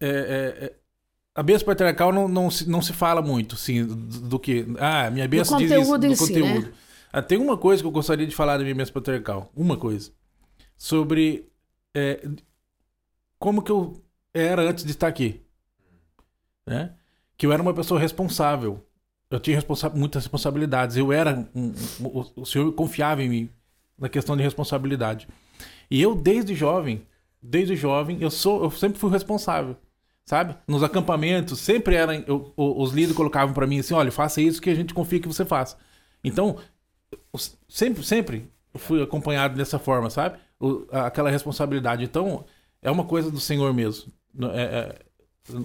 É, 0.00 0.08
é- 0.08 0.64
é- 0.66 0.72
a 1.34 1.42
bênção 1.42 1.66
patriarcal 1.66 2.12
não, 2.12 2.28
não, 2.28 2.50
se, 2.50 2.68
não 2.68 2.80
se 2.80 2.92
fala 2.92 3.20
muito, 3.20 3.54
assim, 3.56 3.84
do, 3.84 3.94
do 3.94 4.38
que. 4.38 4.66
Ah, 4.78 5.10
minha 5.10 5.26
bênção 5.26 5.58
diz 5.58 5.70
isso, 5.70 5.80
conteúdo 5.80 6.00
do 6.00 6.06
em 6.06 6.14
si, 6.16 6.26
conteúdo. 6.28 6.66
né? 6.66 6.72
Ah, 7.12 7.22
tem 7.22 7.38
uma 7.38 7.56
coisa 7.56 7.82
que 7.82 7.86
eu 7.86 7.90
gostaria 7.92 8.26
de 8.26 8.34
falar 8.34 8.56
da 8.56 8.62
minha 8.62 8.74
bênção 8.74 8.94
patriarcal. 8.94 9.50
Uma 9.54 9.76
coisa. 9.76 10.10
Sobre 10.76 11.48
é, 11.94 12.26
como 13.38 13.62
que 13.62 13.70
eu 13.70 14.00
era 14.32 14.62
antes 14.62 14.84
de 14.84 14.90
estar 14.90 15.06
aqui. 15.08 15.40
Né? 16.66 16.92
Que 17.36 17.46
eu 17.46 17.52
era 17.52 17.62
uma 17.62 17.74
pessoa 17.74 18.00
responsável. 18.00 18.84
Eu 19.30 19.40
tinha 19.40 19.56
responsa 19.56 19.88
muitas 19.90 20.22
responsabilidades. 20.24 20.96
Eu 20.96 21.12
era. 21.12 21.48
Um, 21.54 21.72
um- 22.00 22.06
o, 22.06 22.42
o 22.42 22.46
senhor 22.46 22.70
confiava 22.72 23.22
em 23.22 23.28
mim 23.28 23.50
na 23.98 24.08
questão 24.08 24.36
de 24.36 24.42
responsabilidade. 24.42 25.28
E 25.90 26.00
eu, 26.02 26.14
desde 26.14 26.54
jovem, 26.54 27.06
desde 27.42 27.76
jovem, 27.76 28.18
eu 28.20 28.30
sou, 28.30 28.62
eu 28.64 28.70
sempre 28.70 28.98
fui 28.98 29.10
responsável. 29.10 29.76
Sabe? 30.26 30.56
Nos 30.66 30.82
acampamentos, 30.82 31.60
sempre 31.60 31.94
era. 31.96 32.14
eu- 32.26 32.52
os 32.56 32.92
líderes 32.92 33.16
colocavam 33.16 33.54
pra 33.54 33.66
mim 33.66 33.78
assim: 33.80 33.94
olha, 33.94 34.10
faça 34.10 34.40
isso 34.40 34.60
que 34.60 34.70
a 34.70 34.74
gente 34.74 34.94
confia 34.94 35.20
que 35.20 35.28
você 35.28 35.44
faça. 35.44 35.76
Então, 36.22 36.56
sempre, 37.68 38.02
sempre 38.02 38.48
fui 38.74 39.02
acompanhado 39.02 39.56
dessa 39.56 39.78
forma, 39.78 40.10
sabe? 40.10 40.38
O- 40.58 40.86
aquela 40.90 41.30
responsabilidade. 41.30 42.04
Então, 42.04 42.44
é 42.82 42.90
uma 42.90 43.04
coisa 43.04 43.30
do 43.30 43.40
Senhor 43.40 43.72
mesmo. 43.72 44.12
É- 44.54 44.62
é- 44.62 44.98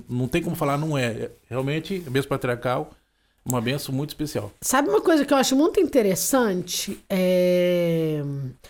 não 0.09 0.27
tem 0.27 0.41
como 0.43 0.55
falar, 0.55 0.77
não 0.77 0.97
é. 0.97 1.05
É 1.11 1.31
realmente, 1.49 2.03
a 2.05 2.09
bênção 2.09 2.29
patriarcal, 2.29 2.91
uma 3.49 3.61
benção 3.61 3.93
muito 3.93 4.09
especial. 4.09 4.51
Sabe 4.61 4.89
uma 4.89 5.01
coisa 5.01 5.25
que 5.25 5.33
eu 5.33 5.37
acho 5.37 5.55
muito 5.55 5.79
interessante? 5.79 7.03
É... 7.09 8.21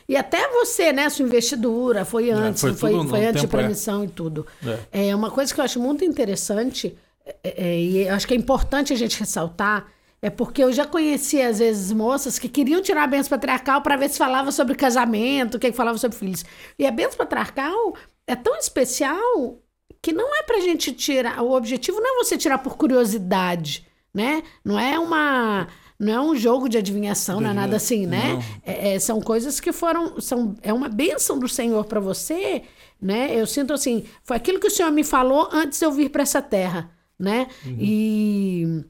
E 0.08 0.16
até 0.16 0.48
você, 0.50 0.92
né? 0.92 1.10
Sua 1.10 1.26
investidura 1.26 2.06
foi 2.06 2.32
antes, 2.32 2.62
foi 2.62 2.74
foi, 2.74 2.92
no 2.92 3.08
foi 3.08 3.26
antes 3.26 3.42
de 3.42 3.48
tempo, 3.48 3.58
é. 3.58 3.60
permissão 3.60 4.04
e 4.04 4.08
tudo. 4.08 4.48
É. 4.92 5.10
É 5.10 5.16
uma 5.16 5.30
coisa 5.30 5.54
que 5.54 5.60
eu 5.60 5.66
acho 5.66 5.80
muito 5.80 6.04
interessante, 6.04 6.98
é, 7.44 7.70
é, 7.70 7.80
e 7.80 8.10
acho 8.10 8.28
que 8.28 8.34
é 8.34 8.38
importante 8.38 8.94
a 8.94 8.96
gente 8.96 9.20
ressaltar, 9.20 9.88
é 10.22 10.30
porque 10.30 10.64
eu 10.64 10.72
já 10.72 10.86
conheci, 10.86 11.42
às 11.42 11.60
vezes, 11.60 11.92
moças 11.92 12.38
que 12.38 12.50
queriam 12.50 12.82
tirar 12.82 13.04
a 13.04 13.08
benção 13.08 13.30
patriarcal 13.30 13.82
para 13.82 13.96
ver 13.96 14.10
se 14.10 14.18
falava 14.18 14.52
sobre 14.52 14.76
casamento, 14.76 15.56
o 15.56 15.60
que 15.60 15.72
que 15.72 15.78
falava 15.78 15.98
sobre 15.98 16.18
filhos. 16.18 16.44
E 16.78 16.86
a 16.86 16.92
benção 16.92 17.18
patriarcal 17.18 17.96
é 18.28 18.36
tão 18.36 18.56
especial 18.58 19.60
que 20.02 20.12
não 20.12 20.36
é 20.36 20.44
pra 20.44 20.60
gente 20.60 20.92
tirar. 20.92 21.42
O 21.42 21.52
objetivo 21.52 22.00
não 22.00 22.22
é 22.22 22.24
você 22.24 22.38
tirar 22.38 22.58
por 22.60 22.78
curiosidade, 22.78 23.88
né? 24.13 24.42
Não 24.63 24.80
é 24.80 24.98
uma. 25.00 25.68
Não 26.00 26.13
é 26.13 26.22
um 26.22 26.34
jogo 26.36 26.70
de 26.70 26.78
adivinhação, 26.78 27.42
não 27.42 27.50
é 27.50 27.54
nada 27.54 27.75
assim, 27.75 28.06
né? 28.08 28.39
É- 28.66 28.94
é, 28.96 29.00
são 29.00 29.20
coisas 29.20 29.60
que 29.60 29.72
foram. 29.74 30.20
São, 30.22 30.56
é 30.62 30.72
uma 30.72 30.88
bênção 30.88 31.38
do 31.38 31.48
Senhor 31.48 31.84
para 31.86 32.00
você, 32.00 32.63
né? 33.01 33.36
Eu 33.38 33.46
sinto 33.46 33.74
assim, 33.74 34.06
foi 34.24 34.38
aquilo 34.38 34.60
que 34.60 34.68
o 34.68 34.72
Senhor 34.72 34.92
me 34.92 35.04
falou 35.04 35.50
antes 35.51 35.78
de 35.80 35.86
eu 35.86 35.92
vir 35.92 36.10
para 36.10 36.24
essa 36.24 36.42
terra, 36.42 36.89
né? 37.20 37.48
E, 37.78 38.84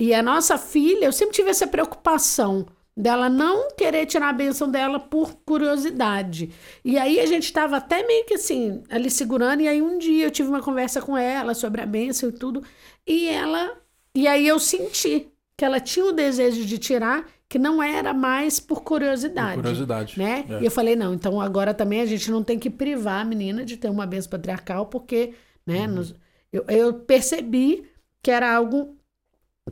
e 0.00 0.12
a 0.14 0.22
nossa 0.22 0.58
filha, 0.58 1.04
eu 1.06 1.12
sempre 1.12 1.34
tive 1.36 1.50
essa 1.50 1.66
preocupação 1.66 2.66
dela 2.96 3.28
não 3.28 3.68
querer 3.76 4.06
tirar 4.06 4.30
a 4.30 4.32
bênção 4.32 4.68
dela 4.68 4.98
por 4.98 5.34
curiosidade. 5.44 6.50
E 6.84 6.98
aí 6.98 7.20
a 7.20 7.26
gente 7.26 7.44
estava 7.44 7.76
até 7.76 8.04
meio 8.04 8.24
que 8.26 8.34
assim, 8.34 8.82
ali 8.90 9.08
segurando, 9.08 9.62
e 9.62 9.68
aí 9.68 9.80
um 9.80 9.96
dia 9.98 10.26
eu 10.26 10.30
tive 10.32 10.48
uma 10.48 10.60
conversa 10.60 11.00
com 11.00 11.16
ela 11.16 11.54
sobre 11.54 11.80
a 11.80 11.86
bênção 11.86 12.28
e 12.28 12.32
tudo, 12.32 12.64
e 13.06 13.28
ela. 13.28 13.76
E 14.14 14.26
aí 14.26 14.46
eu 14.46 14.58
senti 14.58 15.28
que 15.56 15.64
ela 15.64 15.80
tinha 15.80 16.04
o 16.06 16.12
desejo 16.12 16.64
de 16.64 16.78
tirar, 16.78 17.26
que 17.48 17.58
não 17.58 17.82
era 17.82 18.12
mais 18.14 18.60
por 18.60 18.82
curiosidade. 18.82 19.54
Por 19.54 19.62
curiosidade. 19.62 20.18
Né? 20.18 20.44
É. 20.48 20.60
E 20.62 20.64
eu 20.64 20.70
falei, 20.70 20.94
não, 20.94 21.14
então 21.14 21.40
agora 21.40 21.72
também 21.74 22.00
a 22.00 22.06
gente 22.06 22.30
não 22.30 22.42
tem 22.44 22.58
que 22.58 22.70
privar 22.70 23.22
a 23.22 23.24
menina 23.24 23.64
de 23.64 23.76
ter 23.76 23.88
uma 23.90 24.06
bênção 24.06 24.30
patriarcal, 24.30 24.86
porque, 24.86 25.34
né, 25.66 25.86
Uhum. 25.86 25.94
nos- 25.94 26.14
eu, 26.52 26.64
eu 26.68 26.94
percebi 26.94 27.84
que 28.22 28.30
era 28.30 28.54
algo 28.54 28.96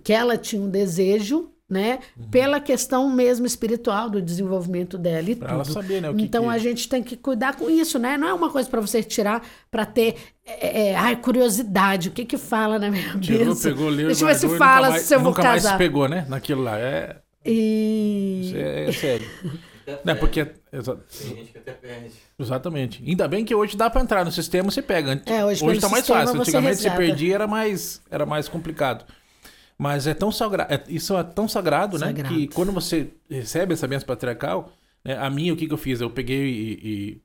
que 0.02 0.12
ela 0.12 0.36
tinha 0.36 0.60
um 0.60 0.68
desejo, 0.70 1.50
né, 1.68 1.98
Uhum. 2.16 2.28
pela 2.30 2.60
questão 2.60 3.10
mesmo 3.10 3.44
espiritual 3.44 4.08
do 4.08 4.22
desenvolvimento 4.22 4.96
dela 4.96 5.28
e 5.30 5.34
Pra 5.34 5.48
tudo. 5.48 5.54
ela 5.56 5.64
saber, 5.64 6.00
né? 6.00 6.10
O 6.10 6.14
que 6.14 6.22
Então 6.22 6.44
que... 6.44 6.50
a 6.50 6.58
gente 6.58 6.88
tem 6.88 7.02
que 7.02 7.16
cuidar 7.16 7.56
com 7.56 7.68
isso, 7.68 7.98
né? 7.98 8.16
Não 8.16 8.28
é 8.28 8.32
uma 8.34 8.50
coisa 8.50 8.68
para 8.68 8.80
você 8.80 9.02
tirar 9.02 9.44
para 9.70 9.84
ter, 9.84 10.14
é, 10.46 10.90
é, 10.90 10.94
ai, 10.96 11.16
curiosidade. 11.16 12.08
O 12.08 12.12
que 12.12 12.24
que 12.24 12.36
fala 12.38 12.78
na 12.78 12.90
minha 12.90 13.18
Tirou, 13.18 13.56
pegou, 13.56 13.88
leu, 13.88 14.06
Deixa 14.06 14.22
eu 14.22 14.28
ver 14.28 14.34
se 14.36 14.48
fala 14.56 14.76
nunca 14.86 14.90
mais, 14.90 15.02
se 15.02 15.14
eu 15.14 15.18
vou 15.20 15.30
nunca 15.30 15.42
mais 15.42 15.62
se 15.62 15.66
casar. 15.68 15.78
pegou, 15.78 16.08
né? 16.08 16.24
Naquilo 16.28 16.62
lá. 16.62 16.78
É, 16.78 17.16
E 17.44 18.40
isso 18.44 18.56
é, 18.56 18.88
é 18.88 18.92
sério. 18.92 19.26
Né? 19.86 19.96
perde. 20.04 20.20
Porque... 20.20 20.46
exa- 20.72 20.96
Tem 20.96 21.36
gente 21.36 21.52
que 21.52 21.58
até 21.58 21.72
perde. 21.72 22.12
Exatamente. 22.38 23.02
Ainda 23.06 23.26
bem 23.28 23.44
que 23.44 23.54
hoje 23.54 23.76
dá 23.76 23.88
pra 23.88 24.00
entrar 24.02 24.24
no 24.24 24.32
sistema, 24.32 24.70
você 24.70 24.82
pega. 24.82 25.20
É, 25.26 25.44
hoje 25.44 25.64
hoje 25.64 25.80
tá 25.80 25.88
mais 25.88 26.06
fácil. 26.06 26.40
Antigamente 26.40 26.76
se 26.80 26.90
perdia 26.90 27.34
era 27.36 27.46
mais, 27.46 28.00
era 28.10 28.26
mais 28.26 28.48
complicado. 28.48 29.04
Mas 29.78 30.06
é 30.06 30.14
tão 30.14 30.32
sagrado, 30.32 30.72
isso 30.88 31.16
é 31.16 31.22
tão 31.22 31.46
sagrado, 31.46 31.98
né? 31.98 32.06
Sagrado. 32.06 32.34
Que 32.34 32.48
quando 32.48 32.72
você 32.72 33.08
recebe 33.28 33.74
essa 33.74 33.86
bênção 33.86 34.06
patriarcal, 34.06 34.72
né, 35.04 35.16
a 35.18 35.28
minha, 35.28 35.52
o 35.52 35.56
que, 35.56 35.66
que 35.66 35.72
eu 35.72 35.76
fiz? 35.78 36.00
Eu 36.00 36.08
peguei 36.10 36.48
e, 36.48 36.72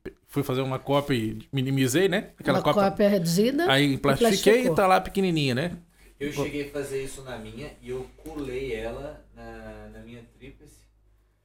e 0.06 0.12
fui 0.28 0.44
fazer 0.44 0.62
uma 0.62 0.78
cópia 0.78 1.14
e 1.16 1.40
minimizei, 1.52 2.10
né? 2.10 2.32
Aquela 2.38 2.58
uma 2.60 2.64
cópia. 2.64 2.84
cópia 2.90 3.10
reduzida. 3.10 3.72
Aí 3.72 3.94
e 3.94 3.98
plastifiquei 3.98 4.52
e 4.52 4.56
plasticou. 4.56 4.76
tá 4.76 4.86
lá 4.88 5.00
pequenininha, 5.00 5.56
né? 5.56 5.78
Eu 6.20 6.32
cheguei 6.32 6.68
a 6.68 6.72
fazer 6.72 7.04
isso 7.04 7.24
na 7.24 7.38
minha 7.38 7.72
e 7.82 7.90
eu 7.90 8.06
colei 8.18 8.76
ela 8.76 9.26
na, 9.36 9.90
na 9.94 10.00
minha 10.06 10.22
tríplice. 10.38 10.76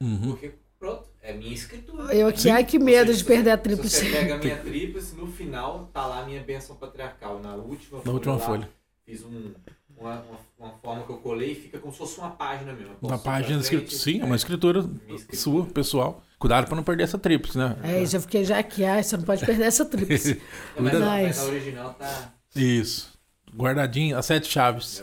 Uhum. 0.02 0.32
Porque, 0.32 0.52
pronto, 0.78 1.04
é 1.22 1.32
minha 1.32 1.54
escritura. 1.54 2.12
Eu 2.14 2.26
aqui, 2.28 2.50
ai 2.50 2.64
que 2.64 2.78
medo 2.78 3.10
Você- 3.12 3.18
de 3.18 3.24
perder 3.24 3.50
a 3.52 3.56
tríplice. 3.56 4.04
você 4.04 4.10
pega 4.10 4.34
a 4.34 4.38
minha 4.38 4.56
tríplice, 4.58 5.14
no 5.16 5.26
final 5.28 5.88
tá 5.94 6.04
lá 6.04 6.22
a 6.22 6.26
minha 6.26 6.42
bênção 6.42 6.76
patriarcal. 6.76 7.40
Na 7.40 7.54
última 7.54 8.02
Na 8.04 8.12
última 8.12 8.34
lá, 8.34 8.40
folha. 8.40 8.68
Fiz 9.06 9.24
um, 9.24 9.54
uma, 9.98 10.12
uma, 10.20 10.38
uma 10.58 10.70
forma 10.82 11.02
que 11.04 11.10
eu 11.10 11.16
colei 11.18 11.52
e 11.52 11.54
fica 11.54 11.78
como 11.78 11.92
se 11.92 11.98
fosse 11.98 12.18
uma 12.18 12.30
página 12.30 12.72
mesmo. 12.72 12.94
Pra 12.96 13.18
página 13.18 13.60
escrito. 13.60 13.92
Sim, 13.92 14.20
é 14.20 14.24
uma 14.24 14.34
é. 14.34 14.36
escritura 14.36 14.84
sua, 15.32 15.64
pessoal. 15.66 16.22
Cuidado 16.38 16.66
pra 16.66 16.76
não 16.76 16.82
perder 16.82 17.04
essa 17.04 17.18
tríplice, 17.18 17.56
né? 17.56 17.76
É, 17.82 18.02
isso 18.02 18.16
eu 18.16 18.20
fiquei 18.20 18.44
já 18.44 18.58
aqui, 18.58 18.84
ai, 18.84 19.02
você 19.02 19.16
não 19.16 19.24
pode 19.24 19.44
perder 19.44 19.64
essa 19.64 19.84
tríplice. 19.84 20.40
Não, 20.76 20.82
mas, 20.84 20.94
a- 20.94 20.98
mas 21.00 21.38
a 21.38 21.44
original 21.44 21.94
tá. 21.94 22.32
Isso. 22.54 23.10
Guardadinho, 23.54 24.18
as 24.18 24.26
sete 24.26 24.46
chaves. 24.48 25.02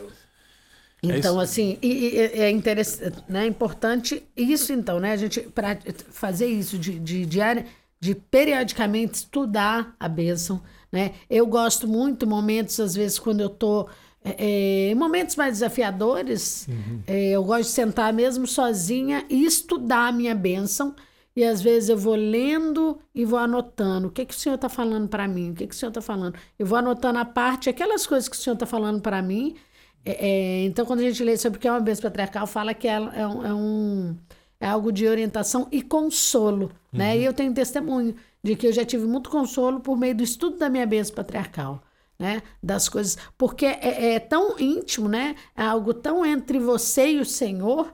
É 1.02 1.18
Então, 1.18 1.32
isso. 1.34 1.40
assim, 1.40 1.78
e, 1.82 1.88
e- 2.14 2.18
é 2.40 2.50
interessante, 2.50 3.16
né? 3.28 3.46
importante 3.46 4.22
isso, 4.36 4.72
então, 4.72 5.00
né? 5.00 5.12
A 5.12 5.16
gente 5.16 5.40
pra 5.40 5.76
fazer 6.10 6.46
isso 6.46 6.78
de, 6.78 6.98
de, 7.00 7.26
diária, 7.26 7.66
de 8.00 8.14
periodicamente 8.14 9.14
estudar 9.14 9.94
a 9.98 10.08
bênção, 10.08 10.62
né? 10.92 11.14
Eu 11.28 11.46
gosto 11.46 11.88
muito 11.88 12.26
momentos, 12.26 12.78
às 12.78 12.94
vezes, 12.94 13.18
quando 13.18 13.40
eu 13.40 13.48
tô 13.48 13.88
é, 14.24 14.34
é, 14.38 14.90
em 14.90 14.94
momentos 14.94 15.36
mais 15.36 15.52
desafiadores, 15.54 16.66
é, 17.06 17.30
eu 17.30 17.44
gosto 17.44 17.64
de 17.64 17.74
sentar 17.74 18.12
mesmo 18.12 18.46
sozinha 18.46 19.24
e 19.28 19.44
estudar 19.44 20.08
a 20.08 20.12
minha 20.12 20.34
bênção. 20.34 20.94
E 21.36 21.42
às 21.44 21.60
vezes 21.60 21.88
eu 21.88 21.96
vou 21.98 22.14
lendo 22.14 22.96
e 23.14 23.24
vou 23.24 23.38
anotando. 23.38 24.06
O 24.06 24.10
que, 24.10 24.24
que 24.24 24.32
o 24.32 24.36
senhor 24.38 24.54
está 24.54 24.68
falando 24.68 25.08
para 25.08 25.26
mim? 25.26 25.50
O 25.50 25.54
que, 25.54 25.66
que 25.66 25.74
o 25.74 25.76
senhor 25.76 25.90
está 25.90 26.00
falando? 26.00 26.36
Eu 26.58 26.64
vou 26.64 26.78
anotando 26.78 27.18
a 27.18 27.24
parte, 27.24 27.68
aquelas 27.68 28.06
coisas 28.06 28.28
que 28.28 28.36
o 28.36 28.38
senhor 28.38 28.54
está 28.54 28.66
falando 28.66 29.00
para 29.00 29.20
mim. 29.20 29.56
É, 30.04 30.28
é, 30.28 30.64
então, 30.64 30.86
quando 30.86 31.00
a 31.00 31.02
gente 31.02 31.22
lê 31.24 31.36
sobre 31.36 31.58
o 31.58 31.60
que 31.60 31.66
é 31.66 31.72
uma 31.72 31.80
bênção 31.80 32.02
patriarcal, 32.02 32.46
fala 32.46 32.72
que 32.72 32.86
é, 32.86 32.92
é 32.94 33.26
um, 33.26 33.46
é 33.46 33.52
um- 33.54 34.16
é 34.60 34.68
algo 34.68 34.92
de 34.92 35.06
orientação 35.08 35.66
e 35.72 35.82
consolo. 35.82 36.70
Né? 36.92 37.18
E 37.18 37.24
eu 37.24 37.32
tenho 37.32 37.52
testemunho 37.52 38.14
de 38.42 38.54
que 38.54 38.68
eu 38.68 38.72
já 38.72 38.84
tive 38.84 39.04
muito 39.04 39.28
consolo 39.28 39.80
por 39.80 39.96
meio 39.98 40.14
do 40.14 40.22
estudo 40.22 40.56
da 40.56 40.68
minha 40.70 40.86
bênção 40.86 41.14
patriarcal. 41.16 41.82
Né? 42.18 42.42
Das 42.62 42.88
coisas. 42.88 43.18
Porque 43.36 43.66
é, 43.66 44.14
é 44.14 44.20
tão 44.20 44.58
íntimo, 44.58 45.08
né? 45.08 45.34
É 45.56 45.62
algo 45.64 45.92
tão 45.92 46.24
entre 46.24 46.58
você 46.58 47.12
e 47.12 47.20
o 47.20 47.24
Senhor 47.24 47.92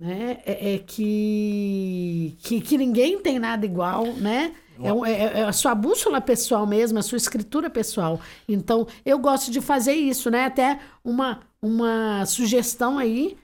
né? 0.00 0.38
É, 0.44 0.74
é 0.74 0.78
que, 0.78 2.36
que 2.42 2.60
que 2.60 2.76
ninguém 2.78 3.18
tem 3.20 3.38
nada 3.38 3.64
igual, 3.64 4.06
né? 4.14 4.52
É, 4.82 5.10
é- 5.12 5.40
é 5.40 5.44
a 5.44 5.52
sua 5.52 5.74
bússola 5.74 6.20
pessoal 6.20 6.66
mesmo, 6.66 6.98
a 6.98 7.02
sua 7.02 7.16
escritura 7.16 7.70
pessoal. 7.70 8.20
Então, 8.48 8.86
eu 9.04 9.18
gosto 9.18 9.50
de 9.50 9.60
fazer 9.60 9.92
isso, 9.94 10.30
né? 10.30 10.46
Até 10.46 10.80
uma, 11.04 11.40
uma 11.62 12.26
sugestão 12.26 12.98
aí, 12.98 13.36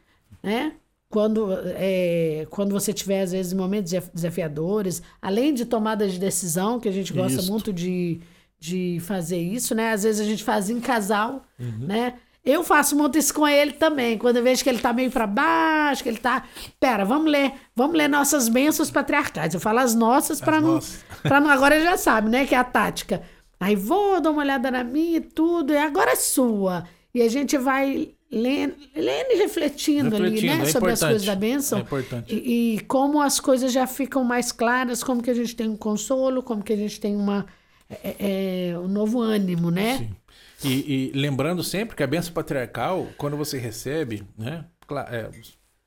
né? 0.43 0.73
Quando, 1.09 1.49
é, 1.77 2.47
quando 2.51 2.73
você 2.73 2.93
tiver, 2.93 3.23
às 3.23 3.33
vezes, 3.33 3.53
momentos 3.53 3.93
desaf- 3.93 4.11
desafiadores, 4.13 5.03
além 5.21 5.53
de 5.55 5.65
tomadas 5.65 6.13
de 6.13 6.19
decisão, 6.19 6.79
que 6.81 6.89
a 6.89 6.93
gente 6.93 7.13
gosta 7.13 7.41
Isso. 7.41 7.51
muito 7.51 7.73
de, 7.73 8.21
de 8.61 8.99
fazer 9.01 9.39
isso, 9.39 9.75
né? 9.75 9.93
Às 9.93 10.03
vezes 10.03 10.21
a 10.21 10.25
gente 10.25 10.45
faz 10.45 10.69
em 10.69 10.79
casal, 10.79 11.43
né? 11.59 12.15
Eu 12.45 12.65
faço 12.65 12.97
muito 12.97 13.19
isso 13.19 13.35
com 13.35 13.47
ele 13.47 13.73
também. 13.73 14.17
Quando 14.17 14.37
eu 14.37 14.43
vejo 14.43 14.63
que 14.63 14.69
ele 14.69 14.79
tá 14.79 14.93
meio 14.93 15.11
para 15.11 15.27
baixo, 15.27 16.03
que 16.03 16.09
ele 16.09 16.19
tá. 16.19 16.45
Pera, 16.79 17.05
vamos 17.05 17.31
ler, 17.31 17.53
vamos 17.77 17.97
ler 17.97 18.09
nossas 18.09 18.49
bênçãos 18.49 18.91
patriarcais. 18.91 19.53
Eu 19.53 19.61
falo 19.61 19.79
as 19.79 19.95
nossas 19.95 20.41
para 20.41 20.61
não, 20.61 20.79
para 21.23 21.41
não. 21.41 21.51
Agora 21.51 21.75
ele 21.75 21.85
já 21.85 21.97
sabe, 21.97 22.31
né? 22.31 22.47
Que 22.47 22.55
é 22.55 22.59
a 22.59 22.65
tática. 22.65 23.23
Aí 23.59 23.77
vou 23.77 24.21
dar 24.21 24.31
uma 24.31 24.41
olhada 24.41 24.71
na 24.71 24.83
minha 24.83 25.19
e 25.19 25.21
tudo, 25.21 25.73
e 25.73 25.77
agora 25.77 26.13
é 26.13 26.17
sua. 26.17 26.85
E 27.15 27.21
a 27.21 27.29
gente 27.29 27.59
vai 27.59 28.15
lendo, 28.33 28.75
lendo 28.97 29.33
e 29.33 29.37
refletindo, 29.37 30.11
refletindo 30.11 30.17
ali, 30.17 30.47
né? 30.47 30.63
É 30.63 30.67
sobre 30.67 30.93
as 30.93 31.01
coisas 31.01 31.25
da 31.25 31.35
bênção. 31.35 31.79
É 31.79 31.83
importante. 31.83 32.35
E, 32.35 32.77
e, 32.77 32.81
como 32.81 33.21
as 33.21 33.39
coisas 33.39 33.71
já 33.71 33.87
ficam 33.87 34.25
mais 34.25 34.51
claras, 34.51 35.05
como 35.05 35.23
que 35.23 35.31
a 35.31 35.35
gente 35.35 35.55
tem 35.55 35.69
um 35.69 35.77
consolo, 35.77 36.43
como 36.43 36.63
que 36.63 36.73
a 36.73 36.77
gente 36.77 36.99
tem 36.99 37.15
uma, 37.15 37.45
é, 37.91 38.71
é, 38.71 38.79
um 38.79 38.89
novo 38.89 39.21
ânimo, 39.21 39.71
né? 39.71 39.99
Sim. 39.99 40.17
E, 40.63 41.13
e, 41.15 41.19
lembrando 41.19 41.65
sempre 41.65 41.97
que 41.97 42.03
a 42.03 42.07
benção 42.07 42.33
patriarcal, 42.33 43.09
quando 43.17 43.37
você 43.37 43.59
recebe, 43.59 44.25
né? 44.37 44.65
É, 45.09 45.31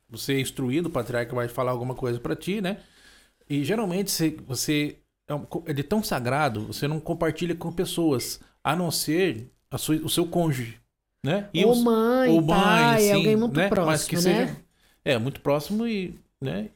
você 0.10 0.34
é 0.34 0.40
instruído, 0.40 0.88
o 0.88 0.92
patriarca 0.92 1.34
vai 1.34 1.48
falar 1.48 1.72
alguma 1.72 1.96
coisa 1.96 2.20
para 2.20 2.36
ti, 2.36 2.60
né? 2.60 2.78
E 3.50 3.64
geralmente 3.64 4.12
você, 4.12 4.38
você 4.48 4.98
é, 5.30 5.34
é 5.72 5.74
de 5.74 5.84
tão 5.84 6.04
sagrado, 6.04 6.68
você 6.68 6.88
não 6.88 7.00
compartilha 7.00 7.56
com 7.56 7.72
pessoas, 7.72 8.40
a 8.64 8.76
não 8.76 8.90
ser 8.92 9.52
a 9.70 9.78
sua, 9.78 9.96
o 9.98 10.10
seu 10.10 10.26
cônjuge, 10.26 10.80
né? 11.24 11.50
E 11.54 11.64
ou 11.64 11.72
os, 11.72 11.82
mãe, 11.82 12.30
ou 12.30 12.42
mãe, 12.42 12.58
pai, 12.58 13.02
sim, 13.02 13.12
alguém 13.14 13.36
muito 13.36 13.56
né? 13.56 13.70
próximo, 13.70 13.92
Mas 13.92 14.06
que 14.06 14.16
né? 14.16 14.22
Seja, 14.22 14.58
é, 15.06 15.18
muito 15.18 15.42
próximo 15.42 15.88
e, 15.88 16.20
né? 16.42 16.70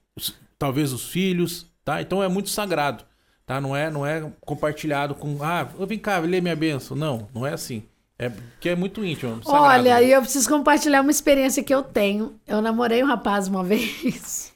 Talvez 0.58 0.94
os 0.94 1.10
filhos, 1.10 1.66
tá? 1.84 2.02
Então 2.02 2.24
é 2.24 2.28
muito 2.28 2.50
sagrado, 2.50 3.06
tá? 3.48 3.60
Não 3.60 3.76
é, 3.76 3.90
não 3.90 4.06
é 4.06 4.30
compartilhado 4.42 5.16
com, 5.16 5.42
ah, 5.42 5.64
vem 5.88 5.98
cá, 5.98 6.20
lê 6.20 6.40
minha 6.40 6.56
benção. 6.56 6.96
Não, 6.96 7.28
não 7.34 7.48
é 7.48 7.54
assim. 7.54 7.82
É 8.20 8.32
que 8.60 8.70
é 8.70 8.76
muito 8.76 9.06
íntimo. 9.06 9.44
Sagrado, 9.44 9.64
Olha, 9.64 10.02
e 10.02 10.12
eu 10.12 10.22
preciso 10.22 10.50
compartilhar 10.50 11.02
uma 11.02 11.12
experiência 11.12 11.64
que 11.64 11.74
eu 11.74 11.82
tenho. 11.82 12.40
Eu 12.46 12.62
namorei 12.62 13.04
um 13.04 13.08
rapaz 13.08 13.48
uma 13.48 13.64
vez. 13.64 14.54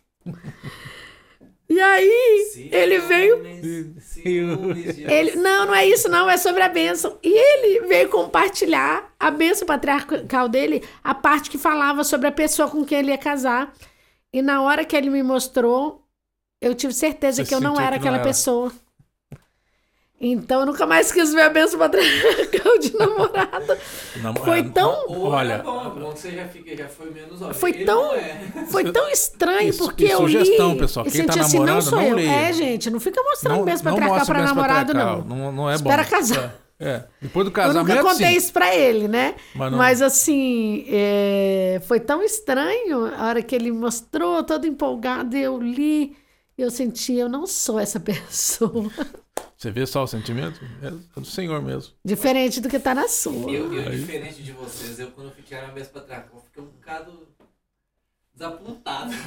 E 1.70 1.80
aí, 1.80 2.50
ciúmes, 2.52 2.74
ele 2.74 3.00
veio. 3.00 3.96
Ciúmes, 4.02 4.98
ele, 4.98 5.36
não, 5.38 5.68
não 5.68 5.76
é 5.76 5.88
isso, 5.88 6.10
não, 6.10 6.30
é 6.30 6.36
sobre 6.38 6.64
a 6.64 6.68
bênção. 6.68 7.18
E 7.24 7.30
ele 7.30 7.88
veio 7.88 8.10
compartilhar 8.10 9.14
a 9.18 9.32
bênção 9.32 9.66
patriarcal 9.66 10.50
dele, 10.50 10.84
a 11.04 11.14
parte 11.16 11.50
que 11.50 11.58
falava 11.58 12.04
sobre 12.04 12.28
a 12.28 12.32
pessoa 12.32 12.68
com 12.68 12.84
quem 12.84 13.00
ele 13.00 13.12
ia 13.12 13.18
casar. 13.18 13.72
E 14.34 14.42
na 14.42 14.62
hora 14.62 14.84
que 14.84 14.96
ele 14.98 15.10
me 15.10 15.22
mostrou, 15.22 16.01
eu 16.62 16.76
tive 16.76 16.94
certeza 16.94 17.44
Você 17.44 17.50
que 17.50 17.56
eu 17.56 17.60
não 17.60 17.80
era 17.80 17.96
aquela 17.96 18.18
não 18.18 18.20
era. 18.20 18.30
pessoa. 18.30 18.72
Então 20.24 20.60
eu 20.60 20.66
nunca 20.68 20.86
mais 20.86 21.12
quis 21.12 21.34
ver 21.34 21.42
a 21.42 21.50
benção 21.50 21.80
patriarcal 21.80 22.78
de 22.78 22.96
namorado. 22.96 23.78
Foi 24.46 24.64
tão. 24.70 25.06
Olha. 25.10 25.54
É 25.54 25.58
bom, 25.64 25.88
é 25.88 26.00
bom 26.00 26.14
que 26.14 26.20
você 26.20 26.32
já, 26.32 26.46
fica, 26.46 26.78
já 26.78 26.88
foi 26.88 27.10
menos 27.10 27.42
olha, 27.42 27.56
Foi 27.56 27.74
tão, 27.74 28.14
é. 28.14 28.66
foi 28.70 28.92
tão 28.92 29.10
estranho, 29.10 29.70
isso, 29.70 29.84
porque 29.84 30.06
eu 30.06 30.20
sugestão, 30.20 30.74
li. 30.74 30.78
pessoal. 30.78 31.06
Quem 31.08 31.26
tá 31.26 31.42
assim, 31.42 31.58
namorando, 31.58 31.92
não, 31.92 32.02
não 32.04 32.14
leia. 32.14 32.30
É, 32.30 32.54
gente, 32.54 32.92
não 32.92 33.00
fica 33.00 33.20
mostrando 33.24 33.58
não, 33.58 33.66
benção 33.66 33.92
patriarcal 33.92 34.26
para 34.28 34.44
namorado, 34.44 34.94
não. 34.94 35.22
não. 35.24 35.52
Não 35.52 35.70
é 35.70 35.80
bom. 35.80 35.90
Espera 35.90 36.06
casar. 36.06 36.56
É. 36.80 36.88
é. 36.88 37.06
Depois 37.20 37.44
do 37.44 37.52
casamento. 37.52 37.90
Eu 37.90 37.96
nunca 37.96 38.12
contei 38.12 38.34
sim. 38.34 38.38
isso 38.38 38.54
pra 38.54 38.76
ele, 38.76 39.08
né? 39.08 39.34
Mas, 39.56 39.74
Mas 39.74 40.02
assim, 40.04 40.86
é... 40.88 41.82
foi 41.88 42.00
tão 42.00 42.22
estranho 42.22 43.12
a 43.18 43.26
hora 43.26 43.42
que 43.42 43.56
ele 43.56 43.72
mostrou, 43.72 44.44
todo 44.44 44.68
empolgado, 44.68 45.36
eu 45.36 45.60
li, 45.60 46.16
eu 46.64 46.72
senti, 46.72 47.14
eu 47.14 47.30
não 47.30 47.46
sou 47.48 47.80
essa 47.80 48.00
pessoa. 48.00 48.92
Você 49.58 49.70
vê 49.70 49.86
só 49.86 50.04
o 50.04 50.08
sentimento? 50.08 50.60
É 50.82 51.20
do 51.20 51.26
Senhor 51.26 51.62
mesmo. 51.62 51.94
Diferente 52.04 52.60
do 52.60 52.68
que 52.68 52.80
tá 52.80 52.96
na 52.96 53.08
sua. 53.08 53.52
Eu, 53.52 53.72
eu 53.72 53.92
diferente 53.92 54.42
de 54.42 54.52
vocês, 54.52 55.00
eu 55.00 55.12
quando 55.12 55.32
fui 55.32 55.44
tirar 55.44 55.70
a 55.70 55.72
mesa 55.72 55.90
pra 55.90 56.02
trás, 56.02 56.26
eu 56.34 56.40
fiquei 56.42 56.64
um 56.64 56.68
bocado 56.68 57.28
desapontado. 58.34 59.12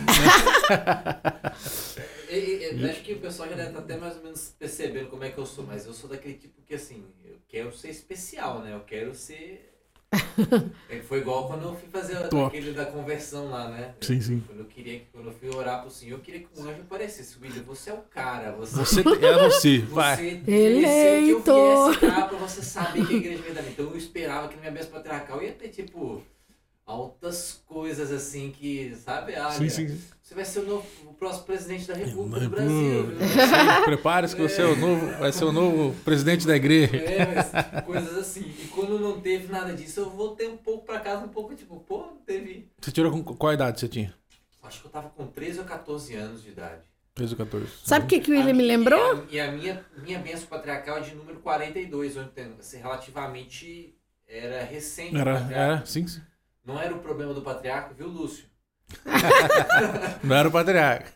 eu 2.29 2.91
acho 2.91 3.03
que 3.03 3.13
o 3.13 3.21
pessoal 3.21 3.49
já 3.49 3.55
deve 3.55 3.69
estar 3.69 3.79
até 3.81 3.97
mais 3.97 4.17
ou 4.17 4.23
menos 4.25 4.55
percebendo 4.59 5.09
como 5.09 5.23
é 5.23 5.31
que 5.31 5.39
eu 5.39 5.47
sou, 5.47 5.65
mas 5.65 5.87
eu 5.87 5.93
sou 5.93 6.11
daquele 6.11 6.35
tipo 6.35 6.63
que 6.63 6.75
assim, 6.75 7.05
eu 7.25 7.39
quero 7.47 7.77
ser 7.77 7.91
especial, 7.91 8.61
né? 8.61 8.75
Eu 8.75 8.81
quero 8.81 9.15
ser 9.15 9.74
é, 10.89 11.01
foi 11.01 11.19
igual 11.19 11.47
quando 11.47 11.65
eu 11.65 11.75
fui 11.75 11.89
fazer 11.89 12.17
aquele 12.17 12.73
da 12.73 12.87
conversão 12.87 13.51
lá, 13.51 13.69
né? 13.69 13.95
Sim, 14.01 14.21
sim. 14.21 14.43
Quando 14.47 14.61
eu, 14.61 14.65
queria, 14.67 15.03
quando 15.13 15.27
eu 15.27 15.33
fui 15.33 15.55
orar 15.55 15.83
pro 15.83 15.91
Senhor, 15.91 16.17
eu 16.19 16.23
queria 16.23 16.41
que 16.41 16.49
o 16.57 16.63
anjo 16.63 16.81
aparecesse. 16.81 17.37
William, 17.41 17.63
você 17.63 17.91
é 17.91 17.95
o 17.95 17.99
cara. 17.99 18.53
Você, 18.53 18.77
você 18.77 19.01
é 19.01 19.39
você. 19.39 19.79
Vai. 19.89 20.17
Você 20.17 20.51
Eleito. 20.51 21.43
que 21.43 21.51
eu 21.51 21.87
viesse 21.87 22.01
cá 22.01 22.23
pra 22.29 22.39
você 22.39 22.63
saber 22.63 23.07
que 23.07 23.15
a 23.15 23.17
igreja 23.17 23.39
é 23.39 23.43
verdadeira. 23.43 23.71
Então 23.71 23.91
eu 23.91 23.97
esperava 23.97 24.49
que 24.49 24.57
na 24.57 24.63
minha 24.63 24.73
bênção 24.73 24.93
patriarcal 24.93 25.43
ia 25.43 25.53
ter, 25.53 25.69
tipo, 25.69 26.23
altas 26.87 27.63
coisas 27.67 28.13
assim 28.13 28.51
que, 28.51 28.95
sabe? 28.97 29.35
Ah, 29.35 29.51
sim, 29.51 29.69
sim. 29.69 30.01
Você 30.23 30.35
vai 30.35 30.45
ser 30.45 30.61
o, 30.61 30.67
novo, 30.67 30.87
o 31.07 31.15
próximo 31.15 31.45
presidente 31.45 31.87
da 31.87 31.95
República 31.95 32.41
do 32.41 32.51
Brasil. 32.51 33.07
Prepare-se 33.85 34.35
que 34.37 34.43
você 34.43 34.63
é 34.63 34.67
o 34.67 34.77
novo, 34.77 35.07
vai 35.19 35.33
ser 35.33 35.45
o 35.45 35.53
novo 35.53 35.95
presidente 36.03 36.47
da 36.47 36.57
igreja. 36.57 36.97
É, 36.97 37.35
mas 37.35 37.85
coisas 37.85 38.17
assim. 38.17 38.41
E 38.63 38.67
quando 38.69 38.99
não 38.99 39.21
teve 39.21 39.51
nada 39.51 39.75
disso, 39.75 40.01
eu 40.01 40.11
voltei 40.11 40.49
um 40.49 40.57
pouco 40.57 40.87
pra 40.87 41.01
casa, 41.01 41.25
um 41.25 41.29
pouco 41.29 41.55
tipo, 41.55 41.79
pô, 41.81 41.99
não 41.99 42.17
teve. 42.17 42.71
Você 42.81 42.91
tirou 42.91 43.13
com 43.13 43.35
qual 43.37 43.53
idade 43.53 43.81
você 43.81 43.89
tinha? 43.89 44.15
Acho 44.63 44.81
que 44.81 44.87
eu 44.87 44.91
tava 44.91 45.11
com 45.11 45.27
13 45.27 45.59
ou 45.61 45.65
14 45.67 46.15
anos 46.15 46.43
de 46.43 46.51
idade. 46.51 46.83
13 47.15 47.33
ou 47.35 47.39
14. 47.39 47.67
Sabe 47.85 48.07
o 48.07 48.09
que, 48.09 48.21
que 48.21 48.31
o 48.31 48.35
William 48.35 48.55
me 48.55 48.65
lembrou? 48.65 49.27
E 49.31 49.39
a, 49.39 49.47
e 49.47 49.49
a 49.49 49.53
minha, 49.53 49.87
minha 50.03 50.19
benção 50.19 50.47
patriarcal 50.47 50.99
é 50.99 51.01
de 51.03 51.15
número 51.15 51.39
42, 51.41 52.17
onde 52.17 52.31
assim, 52.59 52.79
relativamente 52.79 53.95
era 54.27 54.65
recente. 54.65 55.17
Era, 55.17 55.49
era 55.53 55.87
sim, 55.87 56.07
sim. 56.07 56.21
Não 56.65 56.81
era 56.81 56.95
o 56.95 57.01
problema 57.01 57.35
do 57.35 57.43
patriarca, 57.43 57.93
viu, 57.93 58.09
Lúcio? 58.09 58.47
não 60.23 60.37
era 60.37 60.49
o 60.49 60.53
patriarca. 60.53 61.13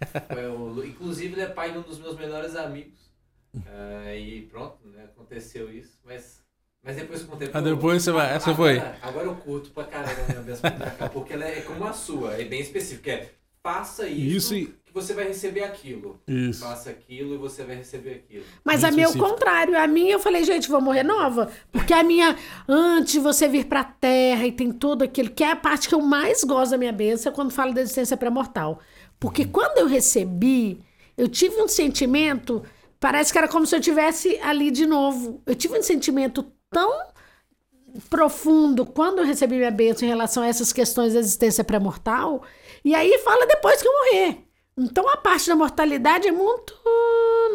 O, 0.56 0.84
inclusive, 0.84 1.34
ele 1.34 1.42
é 1.42 1.46
pai 1.46 1.72
de 1.72 1.78
um 1.78 1.82
dos 1.82 1.98
meus 1.98 2.16
melhores 2.16 2.54
amigos. 2.54 3.08
Uh, 3.54 4.14
e 4.14 4.42
pronto, 4.42 4.87
né, 4.88 5.04
aconteceu 5.04 5.72
isso. 5.72 5.98
Mas, 6.04 6.44
mas 6.82 6.96
depois 6.96 7.22
com 7.22 7.34
o 7.34 7.38
tempo. 7.38 7.56
Ah, 7.56 7.61
depois 7.61 8.02
você 8.02 8.12
vai. 8.12 8.34
Essa 8.34 8.50
agora, 8.50 8.80
foi. 8.80 8.98
Agora 9.02 9.26
eu 9.26 9.37
curto 9.37 9.70
pra 9.70 9.84
caramba 9.84 10.20
a 10.22 10.26
minha 10.26 10.42
bênção 10.42 10.70
patriarcal, 10.70 11.11
porque 11.11 11.32
ela 11.32 11.44
é 11.44 11.62
como 11.62 11.87
a 11.87 11.92
sua, 11.92 12.34
é 12.34 12.44
bem 12.44 12.61
específica. 12.61 13.11
É 13.11 13.30
faça 13.68 14.09
isso, 14.09 14.54
isso 14.54 14.54
e... 14.54 14.66
que 14.66 14.92
você 14.94 15.12
vai 15.12 15.28
receber 15.28 15.62
aquilo. 15.62 16.18
Isso. 16.26 16.61
Faça 16.61 16.88
aquilo 16.88 17.35
e 17.35 17.37
você 17.37 17.62
vai 17.62 17.76
receber 17.76 18.14
aquilo. 18.24 18.44
Mas 18.64 18.83
a 18.83 18.90
minha 18.90 19.07
é 19.07 19.11
o 19.11 19.18
contrário. 19.18 19.78
A 19.78 19.87
minha 19.87 20.14
eu 20.14 20.18
falei, 20.18 20.42
gente, 20.44 20.68
vou 20.68 20.81
morrer 20.81 21.02
nova. 21.02 21.50
Porque 21.70 21.92
a 21.92 22.02
minha, 22.02 22.37
antes 22.66 23.12
de 23.12 23.20
você 23.20 23.46
vir 23.46 23.66
pra 23.66 23.85
terra 23.85 24.46
e 24.46 24.52
tem 24.52 24.72
tudo 24.72 25.04
aquilo, 25.04 25.31
que 25.31 25.44
é 25.44 25.50
a 25.50 25.57
parte 25.57 25.88
que 25.88 25.94
eu 25.94 26.00
mais 26.00 26.42
gosto 26.44 26.70
da 26.70 26.78
minha 26.78 26.92
bênção, 26.92 27.31
é 27.31 27.35
quando 27.35 27.50
falo 27.50 27.74
da 27.74 27.83
existência 27.83 28.16
pré-mortal. 28.16 28.81
Porque 29.20 29.42
uhum. 29.42 29.48
quando 29.48 29.78
eu 29.78 29.87
recebi, 29.87 30.81
eu 31.16 31.28
tive 31.28 31.61
um 31.61 31.68
sentimento, 31.68 32.62
parece 32.98 33.33
que 33.33 33.38
era 33.38 33.48
como 33.48 33.66
se 33.66 33.76
eu 33.76 33.81
tivesse 33.81 34.38
ali 34.40 34.70
de 34.70 34.87
novo. 34.87 35.42
Eu 35.44 35.54
tive 35.54 35.78
um 35.78 35.83
sentimento 35.83 36.44
tão 36.70 37.09
profundo 38.09 38.87
quando 38.87 39.18
eu 39.18 39.24
recebi 39.24 39.57
minha 39.57 39.70
bênção 39.70 40.07
em 40.07 40.11
relação 40.11 40.42
a 40.42 40.46
essas 40.46 40.72
questões 40.72 41.14
da 41.14 41.20
existência 41.20 41.64
pré-mortal 41.64 42.42
e 42.85 42.95
aí 42.95 43.19
fala 43.19 43.47
depois 43.47 43.81
que 43.83 43.88
eu 43.88 43.93
morrer. 43.93 44.38
Então 44.79 45.09
a 45.09 45.17
parte 45.17 45.49
da 45.49 45.57
mortalidade 45.57 46.29
é 46.29 46.33
muito. 46.33 46.75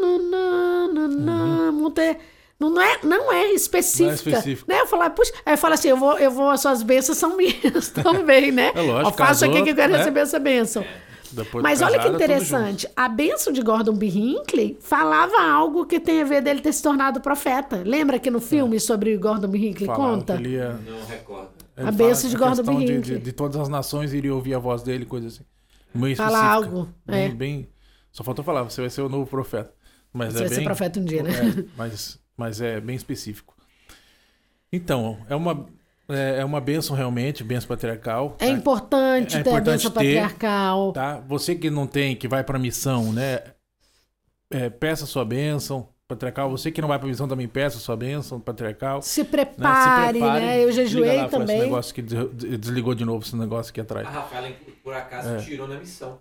Uhum. 0.01 1.71
muito 1.71 1.99
é, 2.01 2.17
não, 2.59 2.81
é, 2.81 2.99
não 3.03 3.31
é 3.31 3.51
específica. 3.53 4.03
Não 4.05 4.11
é 4.11 4.15
específico. 4.15 4.71
Né? 4.71 4.81
Eu 4.81 4.87
falo, 4.87 5.09
puxa, 5.11 5.31
aí 5.45 5.53
eu 5.53 5.57
falo 5.57 5.73
assim: 5.73 5.87
eu 5.89 5.97
vou, 5.97 6.17
eu 6.17 6.31
vou, 6.31 6.49
as 6.49 6.61
suas 6.61 6.83
bênçãos 6.83 7.17
são 7.17 7.35
minhas 7.37 7.89
também, 8.03 8.51
né? 8.51 8.71
É 8.75 8.81
lógico. 8.81 9.09
Eu 9.09 9.13
faço 9.13 9.45
aqui 9.45 9.63
que 9.63 9.69
eu 9.69 9.75
quero 9.75 9.93
né? 9.93 9.99
receber 9.99 10.19
essa 10.21 10.39
bênção. 10.39 10.85
Depois 11.31 11.63
Mas 11.63 11.81
olha 11.81 11.97
que 11.97 12.07
interessante, 12.07 12.87
a 12.95 13.09
bênção 13.09 13.51
de 13.51 13.59
Gordon 13.59 13.93
B. 13.93 14.05
Hinckley 14.05 14.77
falava 14.79 15.41
algo 15.41 15.83
que 15.83 15.99
tem 15.99 16.21
a 16.21 16.25
ver 16.25 16.43
dele 16.43 16.61
ter 16.61 16.71
se 16.71 16.83
tornado 16.83 17.19
profeta. 17.19 17.81
Lembra 17.83 18.19
que 18.19 18.29
no 18.29 18.39
filme 18.39 18.75
é. 18.75 18.79
sobre 18.79 19.17
Gordon 19.17 19.47
B. 19.47 19.57
Hinckley 19.57 19.87
conta? 19.87 20.39
Ia... 20.39 20.79
Não 20.85 21.05
recordo. 21.07 21.52
A 21.75 21.91
bênção 21.91 22.29
de 22.29 22.35
Gordon 22.35 22.63
B. 22.63 22.85
De, 22.85 23.01
de, 23.01 23.19
de, 23.19 23.31
todas 23.31 23.59
as 23.59 23.67
nações 23.67 24.13
iria 24.13 24.33
ouvir 24.33 24.53
a 24.53 24.59
voz 24.59 24.83
dele, 24.83 25.05
coisa 25.05 25.27
assim. 25.27 25.43
Meio 25.93 26.15
Fala 26.15 26.43
algo. 26.43 26.89
Bem, 27.05 27.25
é. 27.25 27.29
bem, 27.29 27.69
Só 28.11 28.23
faltou 28.23 28.43
falar, 28.43 28.63
você 28.63 28.81
vai 28.81 28.89
ser 28.89 29.01
o 29.01 29.09
novo 29.09 29.25
profeta. 29.25 29.73
Mas 30.11 30.33
você 30.33 30.39
é 30.39 30.41
vai 30.41 30.49
bem, 30.49 30.57
ser 30.59 30.63
profeta 30.65 30.99
um 30.99 31.05
dia, 31.05 31.23
né? 31.23 31.31
É, 31.31 31.65
mas, 31.75 32.19
mas 32.37 32.61
é 32.61 32.79
bem 32.79 32.95
específico. 32.95 33.55
Então, 34.71 35.19
é 35.29 35.35
uma, 35.35 35.65
é, 36.09 36.39
é 36.39 36.45
uma 36.45 36.61
bênção 36.61 36.95
realmente, 36.95 37.43
bênção 37.43 37.67
patriarcal. 37.67 38.35
É 38.39 38.47
importante 38.47 39.37
é, 39.37 39.43
ter 39.43 39.49
importante 39.49 39.69
a 39.69 39.71
bênção 39.71 39.91
ter, 39.91 39.97
patriarcal. 39.97 40.93
Tá? 40.93 41.19
Você 41.27 41.55
que 41.55 41.69
não 41.69 41.87
tem, 41.87 42.15
que 42.15 42.27
vai 42.27 42.43
para 42.43 42.59
missão, 42.59 43.11
né? 43.11 43.41
É, 44.51 44.69
peça 44.69 45.07
sua 45.07 45.25
bênção 45.25 45.92
patriarcal. 46.15 46.49
Você 46.49 46.71
que 46.71 46.81
não 46.81 46.87
vai 46.87 46.97
para 46.97 47.07
missão 47.07 47.27
também 47.27 47.47
peça 47.47 47.79
sua 47.79 47.95
bênção 47.95 48.39
patriarcal. 48.39 49.01
Se 49.01 49.23
prepare, 49.23 49.57
né? 49.59 50.13
Se 50.13 50.19
prepare, 50.19 50.45
né? 50.45 50.63
Eu 50.63 50.71
jejuei 50.71 51.17
lá, 51.17 51.29
também. 51.29 51.57
Esse 51.57 51.65
negócio 51.65 51.95
que 51.95 52.01
desligou 52.01 52.95
de 52.95 53.05
novo 53.05 53.25
esse 53.25 53.35
negócio 53.35 53.71
aqui 53.71 53.81
atrás. 53.81 54.07
A 54.07 54.11
Rafaela, 54.11 54.51
por 54.83 54.93
acaso, 54.93 55.29
é. 55.29 55.37
tirou 55.37 55.67
na 55.67 55.77
missão. 55.77 56.19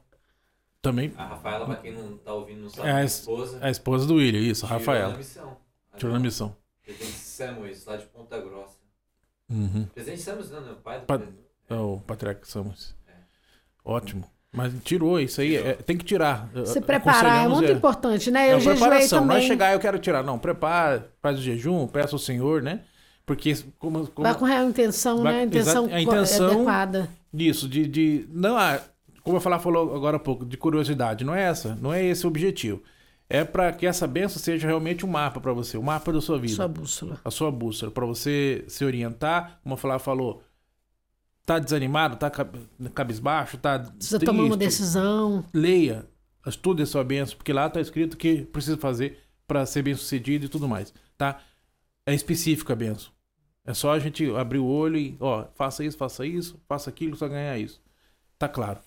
Também. 0.80 1.12
A 1.16 1.26
Rafaela, 1.26 1.64
pra 1.64 1.76
quem 1.76 1.92
não 1.92 2.16
tá 2.16 2.32
ouvindo, 2.34 2.62
não 2.62 2.70
sabe, 2.70 2.88
é 2.88 2.92
a, 2.92 3.04
esposa. 3.04 3.58
A 3.60 3.70
esposa 3.70 4.06
do 4.06 4.14
William, 4.14 4.40
isso, 4.40 4.66
a 4.66 4.68
Rafaela. 4.68 5.00
Tirou 5.00 5.12
na 5.12 5.18
missão. 5.18 5.56
Tirou 5.96 6.12
na 6.14 6.18
missão. 6.18 6.56
Tem 6.84 6.94
Samuels, 6.96 7.84
lá 7.86 7.96
de 7.96 8.06
Ponta 8.06 8.40
Grossa. 8.40 8.82
Uhum. 9.48 9.86
Presidente 9.94 10.22
Samos, 10.22 10.50
não, 10.50 10.60
não, 10.60 10.72
o 10.72 10.76
pai 10.76 11.00
do 11.00 11.06
pa... 11.06 11.20
É 11.68 11.74
o 11.74 12.00
Patriarca 12.06 12.44
Samos. 12.44 12.96
É. 13.06 13.12
Ótimo. 13.84 14.28
Mas 14.54 14.70
tirou 14.84 15.18
isso 15.18 15.40
aí, 15.40 15.56
é, 15.56 15.72
tem 15.72 15.96
que 15.96 16.04
tirar. 16.04 16.50
Se 16.66 16.78
preparar 16.78 17.46
é 17.46 17.48
muito 17.48 17.70
é, 17.70 17.72
importante, 17.72 18.30
né? 18.30 18.52
Eu 18.52 18.58
é 18.58 18.60
preparação, 18.60 19.20
também. 19.20 19.38
não 19.38 19.44
é 19.44 19.46
chegar 19.46 19.72
eu 19.72 19.80
quero 19.80 19.98
tirar, 19.98 20.22
não. 20.22 20.38
Prepara, 20.38 21.08
faz 21.22 21.38
o 21.38 21.42
jejum, 21.42 21.86
peça 21.86 22.14
ao 22.14 22.18
Senhor, 22.18 22.60
né? 22.60 22.80
Porque 23.24 23.56
como, 23.78 24.06
como 24.08 24.28
vai 24.28 24.38
com 24.38 24.44
a 24.44 24.62
intenção, 24.62 25.22
vai, 25.22 25.32
né? 25.32 25.40
A 25.40 25.44
intenção, 25.44 25.88
a 25.90 26.00
intenção 26.00 26.50
adequada. 26.50 27.08
Isso, 27.32 27.66
de, 27.66 27.86
de 27.86 28.26
não, 28.30 28.58
ah, 28.58 28.78
como 29.22 29.38
eu 29.38 29.40
falar 29.40 29.58
falou 29.58 29.94
agora 29.94 30.18
há 30.18 30.20
pouco, 30.20 30.44
de 30.44 30.58
curiosidade, 30.58 31.24
não 31.24 31.34
é 31.34 31.42
essa, 31.44 31.78
não 31.80 31.92
é 31.92 32.04
esse 32.04 32.26
o 32.26 32.28
objetivo. 32.28 32.82
É 33.30 33.44
para 33.44 33.72
que 33.72 33.86
essa 33.86 34.06
benção 34.06 34.38
seja 34.38 34.66
realmente 34.66 35.06
um 35.06 35.08
mapa 35.08 35.40
para 35.40 35.54
você, 35.54 35.78
o 35.78 35.80
um 35.80 35.84
mapa 35.84 36.12
da 36.12 36.20
sua 36.20 36.38
vida. 36.38 36.54
Sua 36.54 36.68
bússola. 36.68 37.18
A 37.24 37.30
sua 37.30 37.50
bússola, 37.50 37.90
para 37.90 38.04
você 38.04 38.64
se 38.68 38.84
orientar, 38.84 39.60
como 39.62 39.74
a 39.74 39.78
falar 39.78 39.98
falou, 39.98 40.42
tá 41.44 41.58
desanimado, 41.58 42.16
tá 42.16 42.30
cabisbaixo, 42.94 43.58
tá 43.58 43.78
Precisa 43.78 44.18
triste, 44.18 44.30
tomar 44.30 44.44
uma 44.44 44.56
decisão. 44.56 45.44
Leia, 45.52 46.06
estude 46.46 46.82
a 46.82 46.86
sua 46.86 47.04
bênção, 47.04 47.36
porque 47.36 47.52
lá 47.52 47.68
tá 47.68 47.80
escrito 47.80 48.14
o 48.14 48.16
que 48.16 48.42
precisa 48.42 48.76
fazer 48.76 49.18
para 49.46 49.66
ser 49.66 49.82
bem 49.82 49.94
sucedido 49.94 50.46
e 50.46 50.48
tudo 50.48 50.68
mais, 50.68 50.92
tá? 51.16 51.40
É 52.06 52.14
específico 52.14 52.72
a 52.72 52.76
benção. 52.76 53.12
É 53.64 53.74
só 53.74 53.92
a 53.92 53.98
gente 53.98 54.28
abrir 54.34 54.58
o 54.58 54.66
olho 54.66 54.96
e, 54.96 55.16
ó, 55.20 55.46
faça 55.54 55.84
isso, 55.84 55.96
faça 55.96 56.26
isso, 56.26 56.60
faça 56.66 56.90
aquilo, 56.90 57.16
só 57.16 57.28
ganhar 57.28 57.56
isso. 57.58 57.80
Tá 58.38 58.48
claro. 58.48 58.80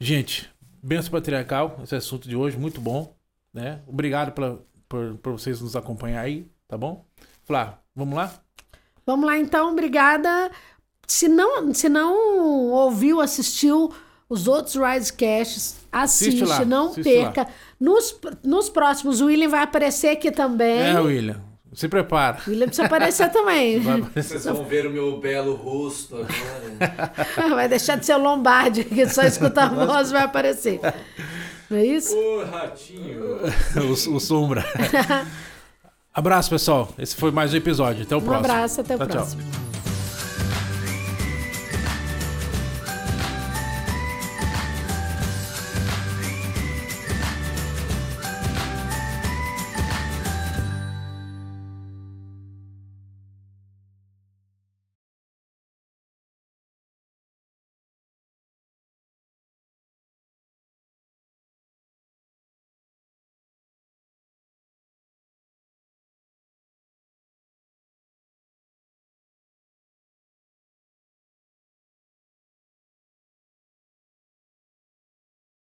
Gente, 0.00 0.50
benção 0.82 1.10
patriarcal, 1.10 1.78
esse 1.82 1.94
assunto 1.94 2.28
de 2.28 2.36
hoje, 2.36 2.56
muito 2.56 2.80
bom, 2.80 3.14
né? 3.52 3.82
Obrigado 3.86 4.32
pela, 4.32 4.64
por, 4.88 5.16
por 5.18 5.32
vocês 5.32 5.60
nos 5.60 5.76
acompanhar 5.76 6.22
aí, 6.22 6.50
tá 6.66 6.78
bom? 6.78 7.04
Flá, 7.44 7.78
vamos 7.94 8.16
lá? 8.16 8.32
Vamos 9.04 9.26
lá 9.26 9.38
então, 9.38 9.72
obrigada. 9.72 10.50
Se 11.08 11.26
não, 11.26 11.72
se 11.72 11.88
não 11.88 12.70
ouviu, 12.70 13.18
assistiu 13.18 13.90
os 14.28 14.46
outros 14.46 14.74
Risecasts, 14.74 15.76
assiste, 15.90 16.44
assiste 16.44 16.64
não 16.66 16.90
assiste 16.90 17.02
perca. 17.02 17.48
Nos, 17.80 18.14
nos 18.44 18.68
próximos, 18.68 19.22
o 19.22 19.26
William 19.26 19.48
vai 19.48 19.62
aparecer 19.62 20.08
aqui 20.08 20.30
também. 20.30 20.82
É, 20.82 21.00
William. 21.00 21.40
Se 21.72 21.88
prepara. 21.88 22.38
William 22.46 22.66
precisa 22.66 22.86
aparecer 22.86 23.30
também. 23.30 23.80
Vocês 24.14 24.44
vão 24.44 24.64
ver 24.64 24.86
o 24.86 24.90
meu 24.90 25.18
belo 25.18 25.54
rosto 25.54 26.16
agora. 26.16 27.48
vai 27.56 27.68
deixar 27.68 27.96
de 27.96 28.04
ser 28.04 28.14
o 28.14 28.18
Lombardi, 28.18 28.84
que 28.84 29.08
só 29.08 29.22
escutar 29.22 29.72
a 29.72 29.86
voz 29.86 30.10
vai 30.10 30.22
aparecer. 30.22 30.78
Não 31.70 31.78
é 31.78 31.86
isso? 31.86 32.14
O 32.14 32.44
ratinho. 32.44 33.38
o, 33.80 34.14
o 34.14 34.20
sombra. 34.20 34.62
abraço, 36.12 36.50
pessoal. 36.50 36.92
Esse 36.98 37.16
foi 37.16 37.30
mais 37.30 37.54
um 37.54 37.56
episódio. 37.56 38.02
Até 38.02 38.14
o 38.14 38.18
um 38.18 38.22
próximo. 38.22 38.46
Um 38.46 38.50
abraço, 38.50 38.80
até 38.82 38.94
o 38.94 38.98
próximo. 38.98 39.42
Tchau. 39.42 39.67